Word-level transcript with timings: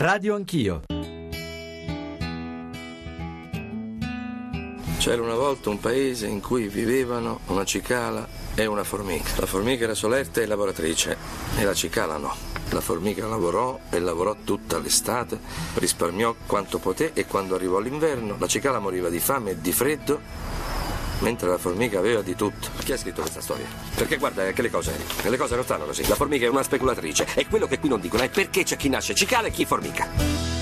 Radio 0.00 0.36
Anch'io. 0.36 0.82
C'era 4.98 5.20
una 5.20 5.34
volta 5.34 5.70
un 5.70 5.80
paese 5.80 6.28
in 6.28 6.40
cui 6.40 6.68
vivevano 6.68 7.40
una 7.46 7.64
cicala 7.64 8.24
e 8.54 8.64
una 8.66 8.84
formica. 8.84 9.32
La 9.38 9.46
formica 9.46 9.82
era 9.82 9.94
solerte 9.94 10.42
e 10.42 10.46
lavoratrice 10.46 11.16
e 11.58 11.64
la 11.64 11.74
cicala 11.74 12.16
no. 12.16 12.32
La 12.70 12.80
formica 12.80 13.26
lavorò 13.26 13.76
e 13.90 13.98
lavorò 13.98 14.36
tutta 14.44 14.78
l'estate, 14.78 15.40
risparmiò 15.74 16.32
quanto 16.46 16.78
poté 16.78 17.10
e 17.12 17.26
quando 17.26 17.56
arrivò 17.56 17.80
l'inverno 17.80 18.36
la 18.38 18.46
cicala 18.46 18.78
moriva 18.78 19.08
di 19.08 19.18
fame 19.18 19.50
e 19.50 19.60
di 19.60 19.72
freddo, 19.72 20.20
mentre 21.20 21.48
la 21.48 21.58
formica 21.58 21.98
aveva 21.98 22.22
di 22.22 22.34
tutto. 22.34 22.68
Chi 22.84 22.92
ha 22.92 22.96
scritto 22.96 23.20
questa 23.20 23.40
storia? 23.40 23.66
Perché 23.94 24.16
guarda 24.16 24.50
che 24.52 24.62
le 24.62 24.70
cose, 24.70 24.92
le 25.22 25.36
cose 25.36 25.54
non 25.54 25.64
stanno 25.64 25.84
così. 25.84 26.06
La 26.06 26.14
formica 26.14 26.46
è 26.46 26.48
una 26.48 26.62
speculatrice 26.62 27.26
e 27.34 27.46
quello 27.46 27.66
che 27.66 27.78
qui 27.78 27.88
non 27.88 28.00
dicono 28.00 28.22
è 28.22 28.28
perché 28.28 28.62
c'è 28.62 28.76
chi 28.76 28.88
nasce 28.88 29.14
cicala 29.14 29.48
e 29.48 29.50
chi 29.50 29.64
formica. 29.64 30.56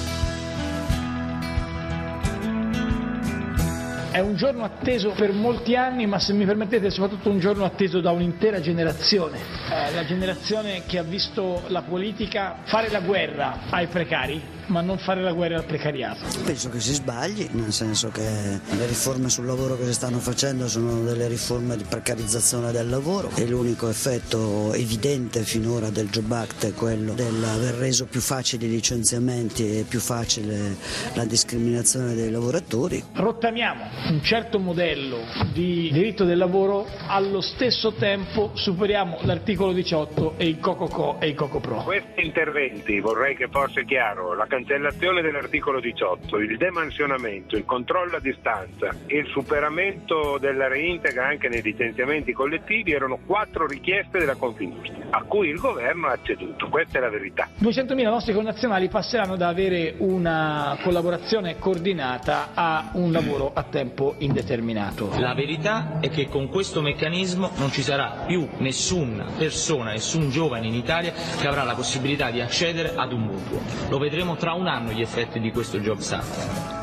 È 4.16 4.20
un 4.20 4.34
giorno 4.34 4.64
atteso 4.64 5.10
per 5.10 5.32
molti 5.32 5.76
anni, 5.76 6.06
ma 6.06 6.18
se 6.18 6.32
mi 6.32 6.46
permettete 6.46 6.86
è 6.86 6.90
soprattutto 6.90 7.28
un 7.28 7.38
giorno 7.38 7.66
atteso 7.66 8.00
da 8.00 8.12
un'intera 8.12 8.60
generazione. 8.60 9.38
Eh, 9.70 9.92
la 9.92 10.06
generazione 10.06 10.84
che 10.86 10.96
ha 10.96 11.02
visto 11.02 11.64
la 11.66 11.82
politica 11.82 12.60
fare 12.64 12.88
la 12.88 13.00
guerra 13.00 13.64
ai 13.68 13.88
precari, 13.88 14.55
ma 14.66 14.80
non 14.80 14.98
fare 14.98 15.22
la 15.22 15.32
guerra 15.32 15.56
al 15.56 15.64
precariato. 15.64 16.20
Penso 16.44 16.68
che 16.70 16.80
si 16.80 16.94
sbagli, 16.94 17.48
nel 17.52 17.72
senso 17.72 18.08
che 18.08 18.22
le 18.22 18.86
riforme 18.86 19.28
sul 19.28 19.46
lavoro 19.46 19.76
che 19.76 19.84
si 19.86 19.92
stanno 19.92 20.18
facendo 20.18 20.68
sono 20.68 21.02
delle 21.02 21.28
riforme 21.28 21.76
di 21.76 21.84
precarizzazione 21.88 22.72
del 22.72 22.88
lavoro 22.88 23.30
e 23.34 23.46
l'unico 23.46 23.88
effetto 23.88 24.72
evidente 24.72 25.42
finora 25.42 25.90
del 25.90 26.08
Job 26.08 26.30
Act 26.30 26.66
è 26.66 26.72
quello 26.72 27.14
dell'aver 27.14 27.74
reso 27.74 28.06
più 28.06 28.20
facili 28.20 28.66
i 28.66 28.70
licenziamenti 28.70 29.78
e 29.78 29.84
più 29.84 30.00
facile 30.00 30.76
la 31.14 31.24
discriminazione 31.24 32.14
dei 32.14 32.30
lavoratori. 32.30 33.02
Rottamiamo 33.12 33.84
un 34.10 34.22
certo 34.22 34.58
modello 34.58 35.18
di 35.52 35.90
diritto 35.92 36.24
del 36.24 36.38
lavoro, 36.38 36.86
allo 37.06 37.40
stesso 37.40 37.92
tempo 37.92 38.50
superiamo 38.54 39.18
l'articolo 39.22 39.72
18 39.72 40.34
e 40.36 40.46
il 40.46 40.58
COCOCO 40.58 41.20
e 41.20 41.28
il 41.28 41.34
COCOPRO. 41.34 41.82
Questi 41.82 42.24
interventi, 42.24 43.00
vorrei 43.00 43.36
che 43.36 43.48
fosse 43.48 43.84
chiaro, 43.84 44.34
la 44.34 44.46
cancellazione 44.56 45.20
dell'articolo 45.20 45.80
18, 45.80 46.38
il 46.38 46.56
demansionamento, 46.56 47.56
il 47.56 47.66
controllo 47.66 48.16
a 48.16 48.20
distanza 48.20 48.88
e 49.06 49.18
il 49.18 49.26
superamento 49.26 50.38
della 50.40 50.66
reintegra 50.66 51.26
anche 51.26 51.48
nei 51.48 51.60
licenziamenti 51.60 52.32
collettivi 52.32 52.92
erano 52.92 53.18
quattro 53.26 53.66
richieste 53.66 54.18
della 54.18 54.34
Confindustria, 54.34 55.08
a 55.10 55.22
cui 55.24 55.48
il 55.48 55.58
governo 55.58 56.06
ha 56.06 56.18
ceduto, 56.22 56.68
questa 56.68 56.98
è 56.98 57.00
la 57.02 57.10
verità. 57.10 57.48
200.000 57.60 58.02
nostri 58.04 58.32
connazionali 58.32 58.88
passeranno 58.88 59.36
da 59.36 59.48
avere 59.48 59.96
una 59.98 60.78
collaborazione 60.82 61.58
coordinata 61.58 62.52
a 62.54 62.92
un 62.94 63.12
lavoro 63.12 63.50
a 63.52 63.62
tempo 63.64 64.14
indeterminato. 64.18 65.10
La 65.18 65.34
verità 65.34 65.98
è 66.00 66.08
che 66.08 66.28
con 66.28 66.48
questo 66.48 66.80
meccanismo 66.80 67.50
non 67.58 67.70
ci 67.70 67.82
sarà 67.82 68.24
più 68.26 68.48
nessuna 68.58 69.26
persona, 69.36 69.90
nessun 69.90 70.30
giovane 70.30 70.66
in 70.66 70.74
Italia 70.74 71.12
che 71.12 71.46
avrà 71.46 71.62
la 71.62 71.74
possibilità 71.74 72.30
di 72.30 72.40
accedere 72.40 72.94
ad 72.96 73.12
un 73.12 73.20
mutuo. 73.20 73.60
Lo 73.90 73.98
vedremo 73.98 74.36
tra 74.36 74.45
un 74.54 74.66
anno 74.66 74.92
gli 74.92 75.00
effetti 75.00 75.40
di 75.40 75.50
questo 75.50 75.78
Jobs 75.78 76.12
Act. 76.12 76.74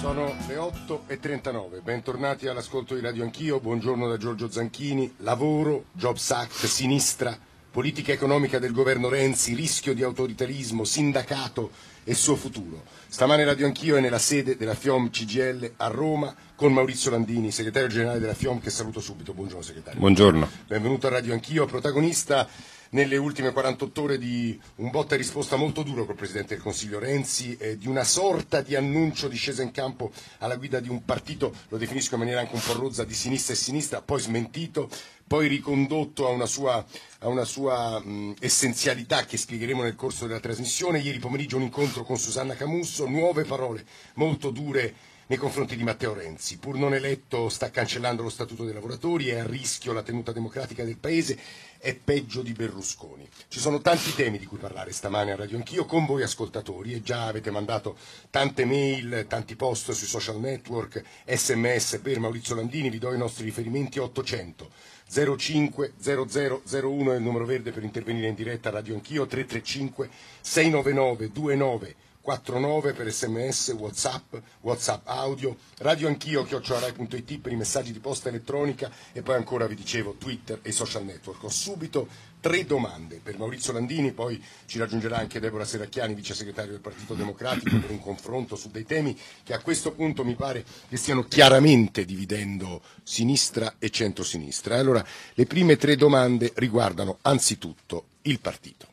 Sono 0.00 0.34
le 0.48 0.56
8.39, 0.56 1.82
bentornati 1.82 2.48
all'ascolto 2.48 2.94
di 2.94 3.00
Radio 3.00 3.22
Anch'io, 3.22 3.60
buongiorno 3.60 4.08
da 4.08 4.16
Giorgio 4.16 4.50
Zanchini, 4.50 5.14
lavoro, 5.18 5.84
Jobs 5.92 6.30
Act, 6.30 6.64
sinistra, 6.64 7.38
politica 7.70 8.10
economica 8.10 8.58
del 8.58 8.72
governo 8.72 9.08
Renzi, 9.08 9.54
rischio 9.54 9.94
di 9.94 10.02
autoritarismo, 10.02 10.84
sindacato 10.84 11.70
e 12.10 12.14
suo 12.14 12.34
futuro. 12.34 12.82
Stamane 13.06 13.44
Radio 13.44 13.66
Anch'io 13.66 13.94
è 13.94 14.00
nella 14.00 14.18
sede 14.18 14.56
della 14.56 14.74
FIOM 14.74 15.10
CGL 15.10 15.74
a 15.76 15.86
Roma 15.86 16.34
con 16.56 16.72
Maurizio 16.72 17.12
Landini, 17.12 17.52
segretario 17.52 17.86
generale 17.86 18.18
della 18.18 18.34
FIOM, 18.34 18.58
che 18.58 18.68
saluto 18.68 18.98
subito. 18.98 19.32
Buongiorno 19.32 19.62
segretario. 19.62 20.00
Buongiorno. 20.00 20.48
Benvenuto 20.66 21.06
a 21.06 21.10
Radio 21.10 21.34
Anch'io, 21.34 21.66
protagonista 21.66 22.48
nelle 22.90 23.16
ultime 23.16 23.52
48 23.52 24.02
ore 24.02 24.18
di 24.18 24.58
un 24.76 24.90
botta 24.90 25.14
e 25.14 25.18
risposta 25.18 25.54
molto 25.54 25.84
duro 25.84 26.04
col 26.04 26.16
Presidente 26.16 26.54
del 26.54 26.62
Consiglio 26.64 26.98
Renzi, 26.98 27.56
eh, 27.56 27.78
di 27.78 27.86
una 27.86 28.02
sorta 28.02 28.60
di 28.60 28.74
annuncio 28.74 29.28
di 29.28 29.36
scesa 29.36 29.62
in 29.62 29.70
campo 29.70 30.10
alla 30.38 30.56
guida 30.56 30.80
di 30.80 30.88
un 30.88 31.04
partito, 31.04 31.54
lo 31.68 31.78
definisco 31.78 32.14
in 32.14 32.20
maniera 32.20 32.40
anche 32.40 32.56
un 32.56 32.60
po' 32.60 32.72
rozza, 32.72 33.04
di 33.04 33.14
sinistra 33.14 33.54
e 33.54 33.56
sinistra, 33.56 34.02
poi 34.02 34.20
smentito, 34.20 34.90
poi 35.30 35.46
ricondotto 35.46 36.26
a 36.26 36.30
una 36.30 36.46
sua, 36.46 36.84
a 37.20 37.28
una 37.28 37.44
sua 37.44 38.00
mh, 38.00 38.34
essenzialità 38.40 39.26
che 39.26 39.36
spiegheremo 39.36 39.80
nel 39.80 39.94
corso 39.94 40.26
della 40.26 40.40
trasmissione. 40.40 40.98
Ieri 40.98 41.20
pomeriggio 41.20 41.56
un 41.56 41.62
incontro 41.62 42.02
con 42.02 42.18
Susanna 42.18 42.56
Camusso, 42.56 43.06
nuove 43.06 43.44
parole 43.44 43.86
molto 44.14 44.50
dure 44.50 44.92
nei 45.28 45.38
confronti 45.38 45.76
di 45.76 45.84
Matteo 45.84 46.14
Renzi. 46.14 46.58
Pur 46.58 46.76
non 46.78 46.94
eletto 46.94 47.48
sta 47.48 47.70
cancellando 47.70 48.24
lo 48.24 48.28
Statuto 48.28 48.64
dei 48.64 48.74
lavoratori, 48.74 49.28
è 49.28 49.38
a 49.38 49.46
rischio 49.46 49.92
la 49.92 50.02
tenuta 50.02 50.32
democratica 50.32 50.82
del 50.82 50.96
Paese, 50.96 51.38
è 51.78 51.94
peggio 51.94 52.42
di 52.42 52.52
Berlusconi. 52.52 53.28
Ci 53.46 53.60
sono 53.60 53.80
tanti 53.80 54.12
temi 54.12 54.36
di 54.36 54.46
cui 54.46 54.58
parlare 54.58 54.90
stamane 54.90 55.30
a 55.30 55.36
Radio 55.36 55.58
Anch'io 55.58 55.84
con 55.84 56.06
voi 56.06 56.24
ascoltatori 56.24 56.92
e 56.92 57.02
già 57.02 57.26
avete 57.26 57.52
mandato 57.52 57.96
tante 58.30 58.64
mail, 58.64 59.26
tanti 59.28 59.54
post 59.54 59.92
sui 59.92 60.08
social 60.08 60.40
network, 60.40 61.00
sms 61.24 62.00
per 62.02 62.18
Maurizio 62.18 62.56
Landini, 62.56 62.90
vi 62.90 62.98
do 62.98 63.14
i 63.14 63.18
nostri 63.18 63.44
riferimenti 63.44 64.00
800 64.00 64.98
05 65.10 65.94
0001 66.00 67.12
è 67.12 67.16
il 67.16 67.22
numero 67.22 67.44
verde 67.44 67.72
per 67.72 67.82
intervenire 67.82 68.28
in 68.28 68.34
diretta 68.34 68.68
a 68.68 68.72
Radio 68.72 68.94
Anch'io 68.94 69.26
335 69.26 70.08
699 70.40 71.16
29 71.16 71.96
49 72.22 72.92
per 72.92 73.10
sms, 73.10 73.74
whatsapp, 73.78 74.34
whatsapp 74.60 75.08
audio, 75.08 75.56
radio 75.78 76.06
anch'io, 76.06 76.44
chiocciorai.it 76.44 77.38
per 77.38 77.50
i 77.50 77.56
messaggi 77.56 77.92
di 77.92 77.98
posta 77.98 78.28
elettronica 78.28 78.90
e 79.12 79.22
poi 79.22 79.36
ancora 79.36 79.66
vi 79.66 79.74
dicevo 79.74 80.14
Twitter 80.18 80.58
e 80.62 80.70
social 80.70 81.04
network. 81.04 81.42
Ho 81.44 81.48
subito 81.48 82.08
tre 82.40 82.64
domande 82.64 83.20
per 83.22 83.38
Maurizio 83.38 83.72
Landini, 83.72 84.12
poi 84.12 84.42
ci 84.66 84.78
raggiungerà 84.78 85.18
anche 85.18 85.40
Deborah 85.40 85.64
Seracchiani, 85.64 86.14
vice 86.14 86.34
segretario 86.34 86.72
del 86.72 86.80
Partito 86.80 87.14
Democratico, 87.14 87.78
per 87.78 87.90
un 87.90 88.00
confronto 88.00 88.56
su 88.56 88.70
dei 88.70 88.84
temi 88.84 89.16
che 89.44 89.52
a 89.52 89.60
questo 89.60 89.92
punto 89.92 90.24
mi 90.24 90.34
pare 90.34 90.64
che 90.88 90.96
stiano 90.96 91.24
chiaramente 91.24 92.04
dividendo 92.04 92.82
sinistra 93.02 93.74
e 93.78 93.90
centrosinistra. 93.90 94.78
Allora, 94.78 95.04
le 95.34 95.46
prime 95.46 95.76
tre 95.76 95.96
domande 95.96 96.52
riguardano 96.56 97.18
anzitutto 97.22 98.06
il 98.22 98.40
partito. 98.40 98.88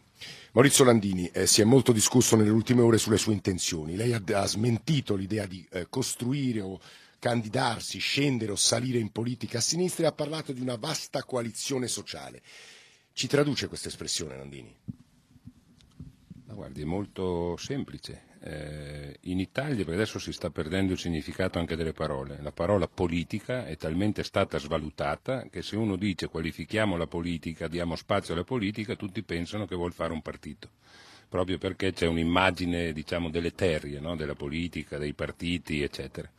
Maurizio 0.52 0.86
Landini, 0.86 1.30
eh, 1.34 1.46
si 1.46 1.62
è 1.62 1.66
molto 1.66 1.92
discusso 1.92 2.36
nelle 2.36 2.50
ultime 2.50 2.82
ore 2.82 2.98
sulle 2.98 3.18
sue 3.18 3.34
intenzioni. 3.34 3.96
Lei 3.96 4.14
ha, 4.14 4.22
ha 4.34 4.48
smentito 4.48 5.16
l'idea 5.16 5.46
di 5.46 5.66
eh, 5.70 5.88
costruire 5.90 6.62
o 6.62 6.80
candidarsi, 7.20 8.00
scendere 8.00 8.52
o 8.52 8.56
salire 8.56 9.00
in 9.00 9.12
politica 9.12 9.60
a 9.60 9.62
sinistra 9.62 10.06
e 10.06 10.08
ha 10.08 10.12
parlato 10.12 10.54
di 10.54 10.62
una 10.62 10.76
vasta 10.76 11.24
coalizione 11.24 11.88
sociale. 11.88 12.42
Ci 13.18 13.26
traduce 13.26 13.68
questa 13.68 13.88
espressione, 13.88 14.38
Landini? 14.38 14.72
Ma 16.46 16.54
guardi, 16.54 16.84
è 16.84 16.86
molto 16.86 17.58
semplice. 17.58 18.26
Eh, 18.42 19.18
in 19.22 19.40
Italia, 19.40 19.78
perché 19.78 19.94
adesso 19.94 20.20
si 20.20 20.32
sta 20.32 20.52
perdendo 20.52 20.92
il 20.94 21.00
significato 21.00 21.58
anche 21.58 21.76
delle 21.76 21.94
parole, 21.94 22.38
la 22.44 22.52
parola 22.52 22.88
politica 22.88 23.66
è 23.66 23.76
talmente 23.76 24.22
stata 24.22 24.60
svalutata 24.60 25.48
che 25.50 25.64
se 25.64 25.76
uno 25.76 25.96
dice 25.96 26.28
qualifichiamo 26.28 26.96
la 26.96 27.08
politica, 27.08 27.68
diamo 27.68 27.96
spazio 27.96 28.36
alla 28.36 28.44
politica, 28.44 28.96
tutti 28.96 29.24
pensano 29.24 29.66
che 29.66 29.76
vuol 29.76 29.94
fare 29.94 30.14
un 30.14 30.22
partito, 30.22 30.70
proprio 31.28 31.58
perché 31.58 31.94
c'è 31.94 32.06
un'immagine 32.06 32.94
diciamo 32.94 33.32
deleteria 33.32 34.00
no? 34.00 34.16
della 34.16 34.36
politica, 34.36 35.00
dei 35.00 35.16
partiti, 35.16 35.82
eccetera. 35.82 36.30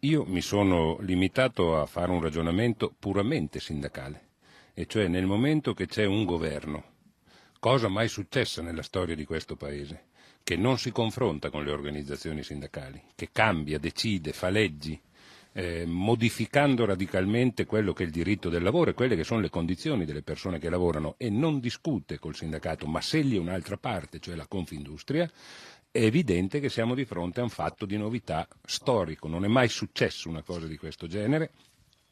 Io 0.00 0.24
mi 0.24 0.40
sono 0.40 0.98
limitato 0.98 1.80
a 1.80 1.86
fare 1.86 2.10
un 2.10 2.20
ragionamento 2.20 2.92
puramente 2.98 3.60
sindacale, 3.60 4.27
e 4.78 4.86
cioè 4.86 5.08
nel 5.08 5.26
momento 5.26 5.74
che 5.74 5.88
c'è 5.88 6.04
un 6.04 6.24
governo, 6.24 6.84
cosa 7.58 7.88
mai 7.88 8.06
successa 8.06 8.62
nella 8.62 8.84
storia 8.84 9.16
di 9.16 9.24
questo 9.24 9.56
Paese, 9.56 10.04
che 10.44 10.56
non 10.56 10.78
si 10.78 10.92
confronta 10.92 11.50
con 11.50 11.64
le 11.64 11.72
organizzazioni 11.72 12.44
sindacali, 12.44 13.02
che 13.16 13.30
cambia, 13.32 13.80
decide, 13.80 14.32
fa 14.32 14.50
leggi, 14.50 14.96
eh, 15.50 15.84
modificando 15.84 16.84
radicalmente 16.84 17.66
quello 17.66 17.92
che 17.92 18.04
è 18.04 18.06
il 18.06 18.12
diritto 18.12 18.48
del 18.48 18.62
lavoro 18.62 18.90
e 18.90 18.94
quelle 18.94 19.16
che 19.16 19.24
sono 19.24 19.40
le 19.40 19.50
condizioni 19.50 20.04
delle 20.04 20.22
persone 20.22 20.60
che 20.60 20.70
lavorano 20.70 21.16
e 21.18 21.28
non 21.28 21.58
discute 21.58 22.20
col 22.20 22.36
sindacato, 22.36 22.86
ma 22.86 23.00
sceglie 23.00 23.38
un'altra 23.38 23.78
parte, 23.78 24.20
cioè 24.20 24.36
la 24.36 24.46
Confindustria, 24.46 25.28
è 25.90 26.04
evidente 26.04 26.60
che 26.60 26.68
siamo 26.68 26.94
di 26.94 27.04
fronte 27.04 27.40
a 27.40 27.42
un 27.42 27.50
fatto 27.50 27.84
di 27.84 27.96
novità 27.96 28.46
storico, 28.64 29.26
non 29.26 29.44
è 29.44 29.48
mai 29.48 29.68
successo 29.68 30.28
una 30.28 30.42
cosa 30.42 30.68
di 30.68 30.76
questo 30.76 31.08
genere 31.08 31.50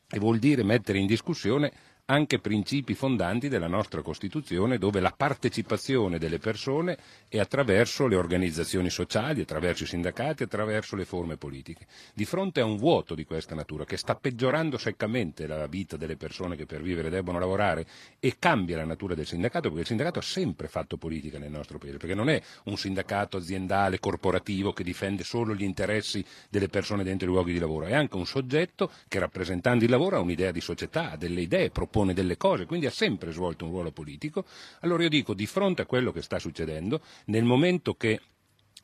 e 0.08 0.18
vuol 0.18 0.40
dire 0.40 0.64
mettere 0.64 0.98
in 0.98 1.06
discussione 1.06 1.94
anche 2.06 2.38
principi 2.38 2.94
fondanti 2.94 3.48
della 3.48 3.66
nostra 3.66 4.00
Costituzione 4.00 4.78
dove 4.78 5.00
la 5.00 5.12
partecipazione 5.16 6.18
delle 6.18 6.38
persone 6.38 6.96
è 7.28 7.40
attraverso 7.40 8.06
le 8.06 8.14
organizzazioni 8.14 8.90
sociali, 8.90 9.40
attraverso 9.40 9.82
i 9.82 9.86
sindacati, 9.86 10.44
attraverso 10.44 10.94
le 10.94 11.04
forme 11.04 11.36
politiche. 11.36 11.86
Di 12.14 12.24
fronte 12.24 12.60
a 12.60 12.64
un 12.64 12.76
vuoto 12.76 13.16
di 13.16 13.24
questa 13.24 13.56
natura 13.56 13.84
che 13.84 13.96
sta 13.96 14.14
peggiorando 14.14 14.78
seccamente 14.78 15.48
la 15.48 15.66
vita 15.66 15.96
delle 15.96 16.16
persone 16.16 16.54
che 16.54 16.64
per 16.64 16.80
vivere 16.80 17.10
debbono 17.10 17.40
lavorare 17.40 17.84
e 18.20 18.36
cambia 18.38 18.76
la 18.76 18.84
natura 18.84 19.14
del 19.14 19.26
sindacato, 19.26 19.62
perché 19.62 19.80
il 19.80 19.86
sindacato 19.86 20.20
ha 20.20 20.22
sempre 20.22 20.68
fatto 20.68 20.96
politica 20.96 21.38
nel 21.38 21.50
nostro 21.50 21.78
paese, 21.78 21.96
perché 21.96 22.14
non 22.14 22.28
è 22.28 22.40
un 22.64 22.76
sindacato 22.76 23.36
aziendale, 23.38 23.98
corporativo 23.98 24.72
che 24.72 24.84
difende 24.84 25.24
solo 25.24 25.56
gli 25.56 25.64
interessi 25.64 26.24
delle 26.48 26.68
persone 26.68 27.02
dentro 27.02 27.28
i 27.28 27.32
luoghi 27.32 27.52
di 27.52 27.58
lavoro, 27.58 27.86
è 27.86 27.94
anche 27.94 28.16
un 28.16 28.26
soggetto 28.26 28.92
che 29.08 29.18
rappresentando 29.18 29.82
il 29.82 29.90
lavoro 29.90 30.16
ha 30.16 30.20
un'idea 30.20 30.52
di 30.52 30.60
società, 30.60 31.10
ha 31.10 31.16
delle 31.16 31.40
idee, 31.40 31.70
propone 31.70 31.95
delle 32.04 32.36
cose, 32.36 32.66
quindi 32.66 32.86
ha 32.86 32.90
sempre 32.90 33.32
svolto 33.32 33.64
un 33.64 33.70
ruolo 33.70 33.92
politico. 33.92 34.44
Allora 34.80 35.02
io 35.02 35.08
dico, 35.08 35.34
di 35.34 35.46
fronte 35.46 35.82
a 35.82 35.86
quello 35.86 36.12
che 36.12 36.22
sta 36.22 36.38
succedendo, 36.38 37.00
nel 37.26 37.44
momento 37.44 37.94
che 37.94 38.20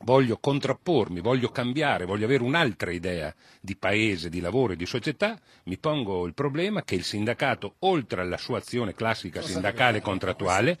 voglio 0.01 0.37
contrappormi, 0.37 1.19
voglio 1.19 1.49
cambiare, 1.49 2.05
voglio 2.05 2.25
avere 2.25 2.43
un'altra 2.43 2.91
idea 2.91 3.33
di 3.61 3.75
paese, 3.75 4.29
di 4.29 4.39
lavoro 4.39 4.73
e 4.73 4.75
di 4.75 4.85
società, 4.85 5.39
mi 5.65 5.77
pongo 5.77 6.25
il 6.25 6.33
problema 6.33 6.83
che 6.83 6.95
il 6.95 7.03
sindacato, 7.03 7.75
oltre 7.79 8.21
alla 8.21 8.37
sua 8.37 8.57
azione 8.57 8.93
classica 8.93 9.41
sindacale 9.41 10.01
contrattuale, 10.01 10.77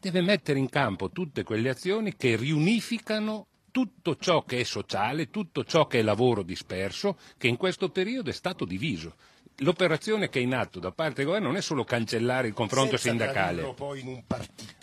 deve 0.00 0.20
mettere 0.20 0.58
in 0.58 0.68
campo 0.68 1.10
tutte 1.10 1.42
quelle 1.42 1.68
azioni 1.68 2.16
che 2.16 2.36
riunificano 2.36 3.46
tutto 3.70 4.16
ciò 4.16 4.44
che 4.44 4.60
è 4.60 4.64
sociale, 4.64 5.30
tutto 5.30 5.64
ciò 5.64 5.86
che 5.86 6.00
è 6.00 6.02
lavoro 6.02 6.42
disperso, 6.42 7.18
che 7.36 7.48
in 7.48 7.56
questo 7.56 7.90
periodo 7.90 8.30
è 8.30 8.32
stato 8.32 8.64
diviso. 8.64 9.14
L'operazione 9.58 10.28
che 10.28 10.38
è 10.38 10.42
in 10.42 10.54
atto 10.54 10.78
da 10.78 10.92
parte 10.92 11.14
del 11.16 11.26
governo 11.26 11.48
non 11.48 11.56
è 11.56 11.60
solo 11.62 11.84
cancellare 11.84 12.46
il 12.48 12.54
confronto 12.54 12.96
Senza 12.96 13.26
sindacale, 13.26 13.74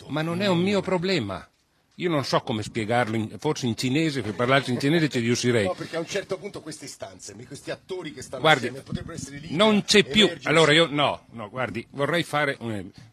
ma 0.08 0.20
non 0.22 0.42
è 0.42 0.46
un 0.48 0.60
mio 0.60 0.82
problema. 0.82 1.48
Io 1.98 2.10
non 2.10 2.24
so 2.24 2.40
come 2.40 2.62
spiegarlo, 2.62 3.16
in- 3.16 3.38
forse 3.38 3.66
in 3.66 3.74
cinese, 3.74 4.20
per 4.20 4.34
parlarci 4.34 4.70
in 4.70 4.78
cinese 4.78 5.08
ci 5.08 5.20
riuscirei. 5.20 5.64
No, 5.64 5.72
perché 5.72 5.96
a 5.96 5.98
un 6.00 6.06
certo 6.06 6.36
punto 6.36 6.60
queste 6.60 6.84
istanze, 6.84 7.34
questi 7.46 7.70
attori 7.70 8.12
che 8.12 8.20
stanno 8.20 8.42
Guardi, 8.42 8.66
assieme 8.66 8.84
potrebbero 8.84 9.14
essere 9.14 9.38
lì. 9.38 9.56
non 9.56 9.82
c'è 9.82 10.04
più. 10.04 10.30
Allora 10.42 10.72
io 10.72 10.88
no, 10.90 11.24
no, 11.30 11.48
guardi, 11.48 11.86
vorrei 11.92 12.22
fare 12.22 12.58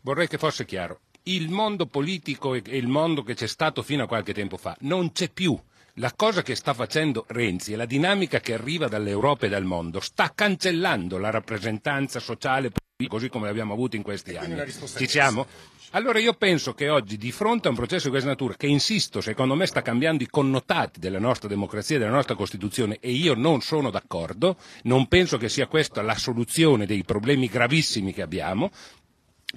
vorrei 0.02 0.28
che 0.28 0.38
fosse 0.38 0.66
chiaro. 0.66 1.00
Il 1.24 1.50
mondo 1.50 1.86
politico 1.86 2.56
e 2.56 2.62
il 2.66 2.88
mondo 2.90 3.24
che 3.24 3.36
c'è 3.36 3.48
stato 3.48 3.82
fino 3.84 4.04
a 4.04 4.08
qualche 4.08 4.34
tempo 4.34 4.58
fa 4.58 4.76
non 4.82 5.14
c'è 5.14 5.30
più. 5.30 5.58
La 5.98 6.12
cosa 6.16 6.42
che 6.42 6.56
sta 6.56 6.74
facendo 6.74 7.26
Renzi 7.28 7.74
e 7.74 7.76
la 7.76 7.86
dinamica 7.86 8.40
che 8.40 8.56
arriva 8.56 8.88
dall'Europa 8.88 9.46
e 9.46 9.50
dal 9.50 9.64
mondo 9.64 10.00
sta 10.00 10.32
cancellando 10.34 11.20
la 11.20 11.30
rappresentanza 11.30 12.20
sociale 12.20 12.72
così 13.08 13.30
come 13.30 13.48
l'abbiamo 13.48 13.74
avuto 13.74 13.96
in 13.96 14.02
questi 14.02 14.36
anni. 14.36 14.60
Ci 14.72 15.08
siamo? 15.08 15.46
Allora 15.92 16.18
io 16.18 16.34
penso 16.34 16.74
che 16.74 16.90
oggi, 16.90 17.18
di 17.18 17.32
fronte 17.32 17.68
a 17.68 17.70
un 17.70 17.76
processo 17.76 18.06
di 18.06 18.10
questa 18.10 18.30
natura, 18.30 18.56
che 18.56 18.66
insisto, 18.66 19.22
secondo 19.22 19.54
me 19.54 19.68
sta 19.68 19.84
cambiando 19.84 20.24
i 20.24 20.28
connotati 20.28 21.00
della 21.00 21.20
nostra 21.20 21.48
democrazia 21.48 21.98
e 21.98 22.00
della 22.00 22.12
nostra 22.12 22.34
Costituzione, 22.34 22.98
e 23.00 23.12
io 23.12 23.36
non 23.36 23.62
sono 23.62 23.92
d'accordo, 23.92 24.58
non 24.84 25.08
penso 25.08 25.38
che 25.38 25.50
sia 25.50 25.68
questa 25.68 26.02
la 26.02 26.18
soluzione 26.18 26.88
dei 26.88 27.04
problemi 27.04 27.48
gravissimi 27.48 28.12
che 28.12 28.24
abbiamo, 28.24 28.72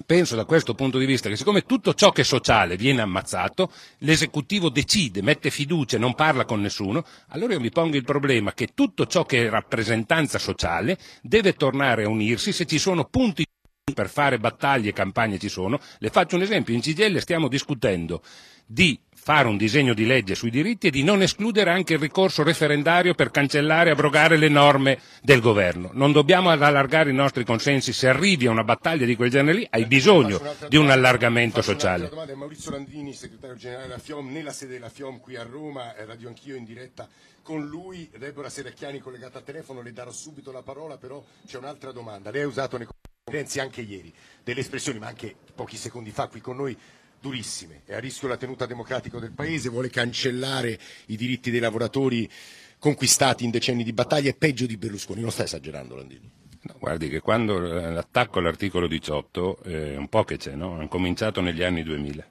Penso 0.05 0.37
da 0.37 0.45
questo 0.45 0.75
punto 0.75 0.99
di 0.99 1.07
vista 1.07 1.31
che 1.31 1.37
siccome 1.37 1.63
tutto 1.63 1.95
ciò 1.95 2.11
che 2.11 2.21
è 2.21 2.25
sociale 2.25 2.77
viene 2.77 3.01
ammazzato, 3.01 3.73
l'esecutivo 3.99 4.69
decide, 4.69 5.23
mette 5.23 5.51
fiducia 5.51 5.97
e 5.97 5.99
non 5.99 6.15
parla 6.15 6.45
con 6.45 6.61
nessuno, 6.61 7.03
allora 7.29 7.55
io 7.55 7.61
mi 7.61 7.71
pongo 7.71 7.97
il 7.97 8.05
problema 8.05 8.53
che 8.53 8.69
tutto 8.75 9.07
ciò 9.07 9.25
che 9.25 9.47
è 9.47 9.49
rappresentanza 9.49 10.39
sociale 10.39 10.99
deve 11.23 11.55
tornare 11.55 12.05
a 12.05 12.09
unirsi 12.09 12.53
se 12.53 12.67
ci 12.67 12.79
sono 12.79 13.07
punti 13.07 13.47
per 13.95 14.11
fare 14.11 14.39
battaglie 14.39 14.91
e 14.91 14.93
campagne 14.93 15.39
ci 15.39 15.49
sono. 15.49 15.81
Le 15.99 16.11
faccio 16.11 16.37
un 16.37 16.43
esempio, 16.43 16.75
in 16.75 16.81
CGL 16.81 17.19
stiamo 17.21 17.49
discutendo 17.49 18.21
di 18.67 18.99
fare 19.27 19.49
un 19.49 19.57
disegno 19.57 19.93
di 19.95 20.07
legge 20.07 20.37
sui 20.37 20.51
diritti 20.51 20.87
e 20.87 20.91
di 20.91 21.03
non 21.03 21.21
escludere 21.21 21.71
anche 21.71 21.95
il 21.95 21.99
ricorso 21.99 22.45
referendario 22.45 23.15
per 23.15 23.33
cancellare 23.33 23.89
e 23.89 23.93
abrogare 23.93 24.37
le 24.37 24.49
norme 24.49 25.01
del 25.23 25.41
governo. 25.41 25.91
Non 25.95 26.13
dobbiamo 26.13 26.51
allargare 26.51 27.11
i 27.11 27.15
nostri 27.15 27.45
consensi, 27.45 27.93
se 27.93 28.09
arrivi 28.09 28.47
a 28.47 28.51
una 28.53 28.63
battaglia 28.63 29.05
di 29.05 29.17
quel 29.17 29.31
genere 29.31 29.59
lì 29.59 29.67
hai 29.69 29.87
bisogno 29.87 30.41
di 30.69 30.77
un 30.77 30.91
allargamento 30.91 31.61
sociale. 31.61 32.09
Maurizio 32.37 32.71
Landini, 32.71 33.15
segretario 33.15 33.57
generale 33.57 33.89
della 33.89 33.99
FIOM, 33.99 34.31
nella 34.31 34.53
sede 34.53 34.75
della 34.75 34.91
FIOM 34.91 35.19
qui 35.19 35.35
a 35.35 35.43
Roma, 35.43 35.93
radio 36.05 36.29
anch'io 36.29 36.55
in 36.55 36.65
diretta 36.65 37.09
con 37.43 37.67
lui, 37.67 38.11
Deborah 38.17 38.49
Seracchiani 38.49 38.99
collegata 39.01 39.39
a 39.39 39.43
telefono, 39.43 39.81
le 39.81 39.93
darò 39.93 40.12
subito 40.12 40.53
la 40.53 40.62
parola, 40.62 40.99
però 40.99 41.25
c'è 41.47 41.59
un'altra 41.59 41.93
domanda. 41.93 42.31
Lei 42.31 42.43
ha 42.43 42.47
usato 42.47 42.77
nei 42.77 42.87
conferenze 43.25 43.61
anche 43.61 43.81
ieri 43.81 44.12
delle 44.45 44.61
espressioni, 44.61 44.99
ma 44.99 45.09
anche 45.09 45.35
pochi 45.55 45.77
secondi 45.77 46.11
fa 46.11 46.29
qui 46.29 46.41
con 46.41 46.57
noi, 46.57 46.77
durissime. 47.26 47.82
È 47.84 47.94
a 47.94 47.99
rischio 47.99 48.28
la 48.28 48.37
tenuta 48.37 48.67
democratica 48.67 49.19
del 49.19 49.32
Paese, 49.32 49.69
vuole 49.69 49.90
cancellare 49.90 50.78
i 51.06 51.17
diritti 51.17 51.50
dei 51.50 51.61
lavoratori 51.61 52.31
conquistati 52.78 53.44
in 53.44 53.50
decenni 53.50 53.82
di 53.82 53.93
battaglia, 53.93 54.31
è 54.31 54.37
peggio 54.37 54.67
di 54.67 54.76
Berlusconi. 54.76 55.20
Non 55.20 55.32
sta 55.32 55.43
esagerando 55.43 55.96
Landini? 55.96 56.31
Guardi 56.78 57.08
che 57.08 57.20
quando 57.20 57.56
eh, 57.56 57.90
l'attacco 57.90 58.38
all'articolo 58.38 58.87
18, 58.87 59.62
eh, 59.64 59.96
un 59.96 60.08
po' 60.08 60.25
che 60.25 60.37
c'è, 60.37 60.55
no? 60.55 60.81
ha 60.81 60.88
cominciato 60.88 61.40
negli 61.40 61.62
anni 61.62 61.82
2000. 61.82 62.26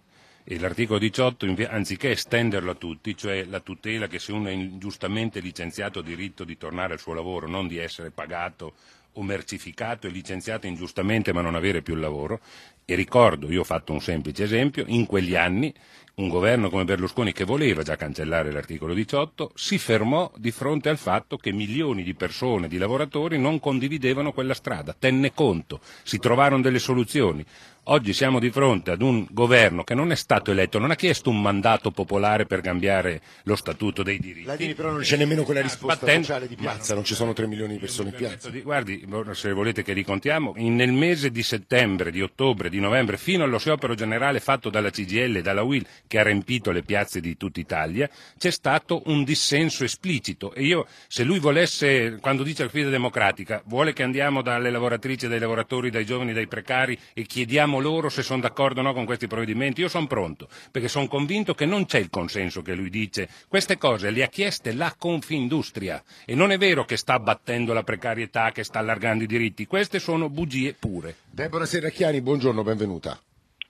E 0.48 0.60
l'articolo 0.60 1.00
18, 1.00 1.46
invi- 1.46 1.64
anziché 1.64 2.12
estenderlo 2.12 2.72
a 2.72 2.76
tutti, 2.76 3.18
cioè 3.18 3.44
la 3.46 3.60
tutela 3.60 4.08
che 4.08 4.20
se 4.20 4.32
uno 4.32 4.48
è 4.48 4.52
ingiustamente 4.52 5.40
licenziato 5.40 6.00
ha 6.00 6.04
diritto 6.04 6.44
di 6.44 6.56
tornare 6.56 6.94
al 6.94 7.00
suo 7.00 7.14
lavoro, 7.14 7.48
non 7.48 7.68
di 7.68 7.78
essere 7.78 8.12
pagato 8.12 8.76
o 9.16 9.24
mercificato 9.24 10.08
e 10.08 10.10
licenziato 10.10 10.68
ingiustamente 10.68 11.34
ma 11.34 11.42
non 11.42 11.56
avere 11.56 11.82
più 11.82 11.94
il 11.94 12.00
lavoro, 12.00 12.40
e 12.86 12.96
ricordo, 12.96 13.52
io 13.52 13.62
ho 13.62 13.66
fatto 13.66 13.92
un 13.92 14.02
semplice 14.02 14.44
esempio, 14.44 14.84
in 14.88 15.06
quegli 15.06 15.36
anni 15.36 15.74
un 16.16 16.30
governo 16.30 16.70
come 16.70 16.86
Berlusconi 16.86 17.34
che 17.34 17.44
voleva 17.44 17.84
già 17.84 17.98
cancellare 17.98 18.52
l'articolo 18.52 18.94
18 18.94 19.52
si 19.54 19.78
fermò 19.78 20.32
di 20.38 20.52
fronte 20.52 20.88
al 20.88 20.98
fatto 20.98 21.36
che 21.36 21.52
milioni 21.52 22.04
di 22.04 22.14
persone, 22.14 22.70
di 22.70 22.78
lavoratori 22.78 23.38
non 23.38 23.60
condividevano 23.60 24.32
quella 24.32 24.54
strada, 24.54 24.96
tenne 24.98 25.34
conto, 25.34 25.82
si 26.04 26.18
trovarono 26.18 26.62
delle 26.62 26.80
soluzioni. 26.80 27.46
Oggi 27.88 28.14
siamo 28.14 28.40
di 28.40 28.50
fronte 28.50 28.90
ad 28.90 29.04
un 29.04 29.28
governo 29.30 29.84
che 29.84 29.94
non 29.94 30.12
è 30.12 30.16
stato 30.16 30.50
eletto, 30.50 30.80
non 30.80 30.90
ha 30.90 30.96
chiesto 30.96 31.30
un 31.30 31.40
mandato 31.40 31.92
popolare 31.92 32.48
per 32.48 32.62
cambiare 32.62 33.22
lo 33.44 33.56
statuto 33.56 34.02
dei 34.02 34.18
diritti. 34.18 34.48
Landini 34.48 34.74
però 34.74 34.90
non 34.90 35.02
c'è 35.02 35.18
nemmeno 35.18 35.44
quella 35.44 35.62
risposta 35.62 36.00
Battendo- 36.00 36.26
sociale 36.26 36.48
di 36.48 36.56
piazza, 36.56 36.96
non 36.96 37.04
ci 37.04 37.14
sono 37.14 37.34
3 37.34 37.46
milioni 37.46 37.74
di 37.74 37.80
persone 37.80 38.10
in 38.10 38.16
piazza. 38.16 38.50
Di- 38.50 38.64
Guardi, 38.64 39.08
se 39.34 39.52
volete 39.52 39.84
che 39.84 39.94
ricontiamo, 39.94 40.56
nel 40.58 40.94
mese 40.94 41.30
di 41.30 41.44
settembre, 41.44 42.10
di 42.10 42.24
ottobre, 42.24 42.72
di 42.72 42.80
novembre, 42.80 43.18
fino 43.18 43.44
allo 43.44 43.60
sciopero 43.60 43.94
generale 43.94 44.40
fatto 44.40 44.72
dalla 44.72 44.90
CGL 44.90 45.36
e 45.36 45.42
dalla 45.44 45.62
UIL, 45.62 45.86
che 46.08 46.18
ha 46.18 46.24
riempito 46.24 46.72
le 46.72 46.82
piazze 46.82 47.22
di 47.22 47.38
tutta 47.38 47.60
Italia, 47.60 48.10
c'è 48.36 48.50
stato 48.50 49.04
un 49.06 49.24
dissenso 49.24 49.84
esplicito. 49.84 50.56
E 50.56 50.64
io, 50.64 50.88
se 51.08 51.24
lui 51.24 51.38
volesse, 51.38 52.18
quando 52.20 52.42
dice 52.42 52.64
la 52.64 52.70
fida 52.70 52.90
democratica, 52.90 53.62
vuole 53.68 53.94
che 53.94 54.02
andiamo 54.02 54.42
dalle 54.42 54.72
lavoratrici, 54.72 55.28
dai 55.28 55.38
lavoratori, 55.38 55.92
dai 55.92 56.04
giovani, 56.04 56.34
dai 56.34 56.48
precari 56.48 56.98
e 57.14 57.22
chiediamo 57.28 57.74
loro 57.80 58.10
se 58.10 58.24
sono 58.24 58.42
d'accordo 58.42 58.80
o 58.80 58.84
no 58.84 58.94
con 58.94 59.06
questi 59.06 59.28
provvedimenti, 59.28 59.82
io 59.82 59.88
sono 59.88 60.08
pronto, 60.08 60.48
perché 60.72 60.88
sono 60.88 61.08
convinto 61.08 61.54
che 61.54 61.66
non 61.66 61.86
c'è 61.86 62.00
il 62.00 62.10
consenso 62.10 62.62
che 62.62 62.74
lui 62.74 62.90
dice. 62.90 63.30
Queste 63.48 63.78
cose 63.78 64.10
le 64.10 64.24
ha 64.24 64.28
chieste 64.28 64.74
la 64.74 64.94
Confindustria 64.98 66.04
e 66.26 66.36
non 66.36 66.52
è 66.52 66.58
vero 66.58 66.86
che 66.86 66.98
sta 66.98 67.14
abbattendo 67.14 67.74
la 67.74 67.84
precarietà, 67.84 68.52
che 68.52 68.64
sta 68.64 68.80
allargando 68.80 69.24
i 69.24 69.28
diritti, 69.28 69.68
queste 69.68 70.00
sono 70.00 70.30
bugie 70.30 70.74
pure. 70.74 71.16
Deborah 71.30 71.66
Serracchiani, 71.66 72.22
buongiorno, 72.22 72.64
benvenuta. 72.64 73.20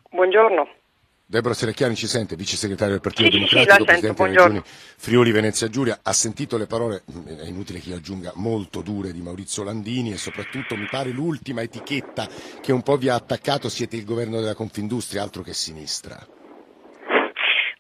Buongiorno. 0.10 0.84
Deborah 1.28 1.56
Serracchiani 1.56 1.96
ci 1.96 2.06
sente, 2.06 2.36
vice 2.36 2.56
segretario 2.56 2.94
del 2.94 3.02
Partito 3.02 3.32
Sì, 3.32 3.38
sì, 3.40 3.48
sì, 3.48 3.56
Democratico, 3.56 3.92
la 3.92 3.98
sento, 3.98 4.14
presidente 4.14 4.32
della 4.32 4.46
regione 4.46 4.64
Friuli 4.98 5.32
Venezia 5.32 5.70
Giulia, 5.70 6.00
ha 6.04 6.14
sentito 6.14 6.58
le 6.58 6.68
parole, 6.68 7.04
mh, 7.06 7.36
è 7.38 7.48
inutile 7.48 7.80
che 7.80 7.90
io 7.90 7.96
aggiunga, 7.96 8.32
molto 8.36 8.82
dure 8.82 9.12
di 9.12 9.22
Maurizio 9.22 9.64
Landini 9.64 10.12
e 10.12 10.18
soprattutto 10.18 10.76
mi 10.76 10.88
pare 10.88 11.10
l'ultima 11.10 11.64
etichetta 11.64 12.30
che 12.62 12.72
un 12.72 12.84
po' 12.84 12.98
vi 12.98 13.10
ha 13.10 13.16
attaccato, 13.16 13.70
siete 13.70 13.96
il 13.96 14.06
governo 14.06 14.40
della 14.40 14.54
Confindustria, 14.54 15.24
altro 15.24 15.42
che 15.42 15.54
sinistra. 15.54 16.35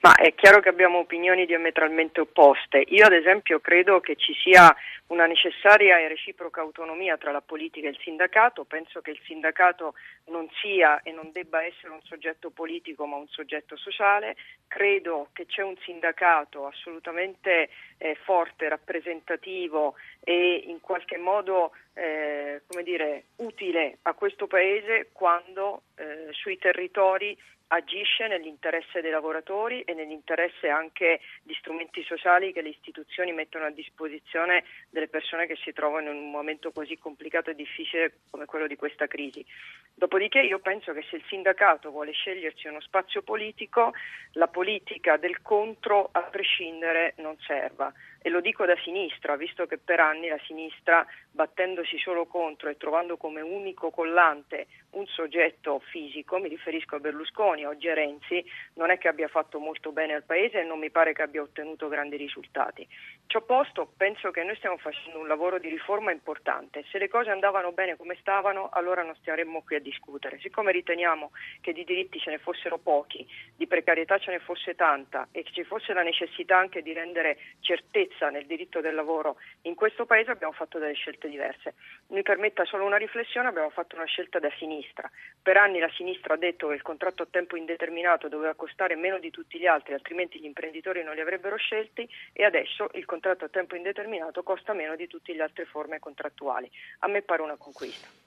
Ma 0.06 0.14
è 0.14 0.36
chiaro 0.36 0.60
che 0.60 0.70
abbiamo 0.70 1.00
opinioni 1.00 1.48
diametralmente 1.48 2.22
opposte. 2.22 2.78
Io 2.90 3.08
ad 3.08 3.14
esempio 3.14 3.60
credo 3.60 4.02
che 4.02 4.16
ci 4.16 4.36
sia 4.36 4.72
una 5.08 5.26
necessaria 5.26 5.98
e 5.98 6.08
reciproca 6.08 6.62
autonomia 6.62 7.18
tra 7.18 7.32
la 7.32 7.42
politica 7.42 7.88
e 7.88 7.90
il 7.90 8.00
sindacato, 8.04 8.66
penso 8.66 9.02
che 9.02 9.10
il 9.10 9.20
sindacato 9.24 9.96
non 10.26 10.48
sia 10.62 11.02
e 11.02 11.12
non 11.12 11.32
debba 11.32 11.64
essere 11.64 11.92
un 11.92 12.02
soggetto 12.04 12.52
politico 12.52 13.08
ma 13.08 13.16
un 13.16 13.28
soggetto 13.30 13.76
sociale, 13.78 14.36
credo 14.68 15.30
che 15.34 15.48
c'è 15.48 15.64
un 15.64 15.76
sindacato 15.78 16.68
assolutamente 16.68 17.70
eh, 17.98 18.16
forte, 18.26 18.70
rappresentativo 18.70 19.96
e 20.20 20.66
in 20.68 20.82
qualche 20.82 21.18
modo 21.18 21.72
eh, 21.96 22.62
dire, 22.84 23.24
utile 23.38 23.98
a 24.04 24.14
questo 24.14 24.46
Paese 24.46 25.10
quando 25.14 25.82
eh, 25.96 26.28
sui 26.32 26.60
territori 26.60 27.36
agisce 27.68 28.28
nell'interesse 28.28 29.02
dei 29.02 29.12
lavoratori 29.12 29.82
e 29.82 29.94
nell'interesse 29.94 30.70
anche 30.70 31.20
di 31.42 31.56
strumenti 31.56 32.04
sociali 32.04 32.54
che 32.54 32.62
le 32.62 32.70
istituzioni 32.70 33.34
mettono 33.34 33.66
a 33.66 33.72
disposizione 33.72 34.64
delle 34.90 35.08
persone 35.08 35.48
che 35.48 35.56
si 35.56 35.74
trovano 35.74 36.12
in 36.12 36.18
un 36.18 36.32
momento 36.32 36.72
così 36.72 36.98
complicato 36.98 37.50
e 37.50 37.56
difficile 37.56 38.20
come 38.30 38.46
quello 38.46 38.68
di 38.68 38.76
questa 38.76 39.08
crisi. 39.08 39.46
Dopodiché 39.94 40.42
io 40.42 40.60
penso 40.60 40.94
che 40.94 41.06
se 41.10 41.16
il 41.16 41.24
sindacato 41.28 41.90
vuole 41.90 42.12
scegliersi 42.12 42.68
uno 42.68 42.82
spazio 42.82 43.22
politico, 43.22 43.94
la 44.34 44.48
politica 44.48 45.18
del 45.18 45.42
contro 45.42 46.10
a 46.12 46.22
prescindere 46.22 47.14
non 47.18 47.38
serva 47.40 47.92
e 48.26 48.30
lo 48.32 48.42
dico 48.42 48.66
da 48.66 48.76
sinistra, 48.78 49.36
visto 49.36 49.68
che 49.68 49.78
per 49.78 50.00
anni 50.00 50.30
la 50.30 50.40
sinistra, 50.48 51.06
battendosi 51.30 52.00
solo 52.00 52.26
contro 52.26 52.70
e 52.70 52.76
trovando 52.76 53.18
come 53.18 53.42
unico 53.42 53.92
collante 53.92 54.66
un 54.96 55.06
soggetto 55.06 55.80
fisico, 55.92 56.40
mi 56.40 56.48
riferisco 56.48 56.96
a 56.96 57.00
Berlusconi, 57.00 57.68
oggi 57.68 57.88
a 57.88 57.94
Renzi, 57.94 58.44
non 58.76 58.90
è 58.90 58.98
che 58.98 59.10
abbia 59.10 59.28
fatto 59.28 59.60
molto 59.60 59.92
bene 59.92 60.16
al 60.16 60.24
Paese 60.24 60.62
e 60.62 60.64
non 60.64 60.80
mi 60.80 60.90
pare 60.90 61.14
che 61.14 61.22
abbia 61.22 61.44
ottenuto 61.44 61.88
grandi 61.88 62.18
risultati. 62.18 62.88
Ciò 63.28 63.42
posto, 63.42 63.92
penso 63.96 64.32
che 64.32 64.44
noi 64.44 64.56
stiamo 64.56 64.78
facendo 64.78 65.20
un 65.20 65.28
lavoro 65.28 65.60
di 65.60 65.70
riforma 65.70 66.12
importante. 66.12 66.84
Se 66.90 66.98
le 66.98 67.10
cose 67.10 67.30
andavano 67.30 67.74
bene 67.74 67.96
come 67.96 68.18
stavano, 68.20 68.70
allora 68.72 69.04
non 69.04 69.16
staremmo 69.18 69.62
qui 69.64 69.76
a 69.76 69.82
discutere. 69.82 70.40
Siccome 70.40 70.72
riteniamo 70.72 71.30
che 71.62 71.74
di 71.74 71.84
diritti 71.84 72.18
ce 72.18 72.32
ne 72.32 72.40
fossero 72.40 72.80
pochi, 72.80 73.28
di 73.56 73.68
precarietà 73.68 74.18
ce 74.18 74.32
ne 74.32 74.40
fosse 74.40 74.74
tanta 74.74 75.28
e 75.32 75.44
che 75.44 75.52
ci 75.52 75.64
fosse 75.64 75.94
la 75.94 76.02
necessità 76.02 76.58
anche 76.58 76.82
di 76.82 76.94
rendere 76.94 77.38
certezza 77.60 78.15
certezza 78.16 78.30
nel 78.30 78.46
diritto 78.46 78.82
del 78.82 78.96
lavoro 78.96 79.38
in 79.64 79.76
questo 79.76 80.06
Paese 80.06 80.32
abbiamo 80.32 80.54
fatto 80.54 80.80
delle 80.80 80.94
scelte 80.94 81.28
diverse. 81.28 81.76
Mi 82.08 82.22
permetta 82.22 82.66
solo 82.66 82.86
una 82.86 82.98
riflessione, 82.98 83.48
abbiamo 83.48 83.70
fatto 83.70 83.96
una 83.96 84.06
scelta 84.06 84.40
da 84.40 84.50
sinistra. 84.58 85.10
Per 85.42 85.58
anni 85.58 85.80
la 85.80 85.90
sinistra 85.90 86.34
ha 86.34 86.38
detto 86.38 86.70
che 86.70 86.76
il 86.76 86.82
contratto 86.82 87.24
a 87.24 87.28
tempo 87.30 87.56
indeterminato 87.56 88.28
doveva 88.28 88.56
costare 88.56 88.96
meno 88.96 89.20
di 89.20 89.30
tutti 89.30 89.60
gli 89.60 89.68
altri, 89.68 89.94
altrimenti 89.94 90.40
gli 90.40 90.46
imprenditori 90.46 91.04
non 91.04 91.16
li 91.16 91.22
avrebbero 91.22 91.58
scelti 91.58 92.08
e 92.34 92.44
adesso 92.44 92.90
il 92.94 93.06
contratto 93.06 93.46
a 93.46 93.50
tempo 93.50 93.76
indeterminato 93.76 94.44
costa 94.44 94.74
meno 94.74 94.96
di 94.96 95.08
tutte 95.08 95.34
le 95.34 95.44
altre 95.44 95.66
forme 95.66 96.00
contrattuali. 96.00 96.70
A 97.00 97.08
me 97.08 97.22
pare 97.22 97.42
una 97.42 97.58
conquista. 97.58 98.25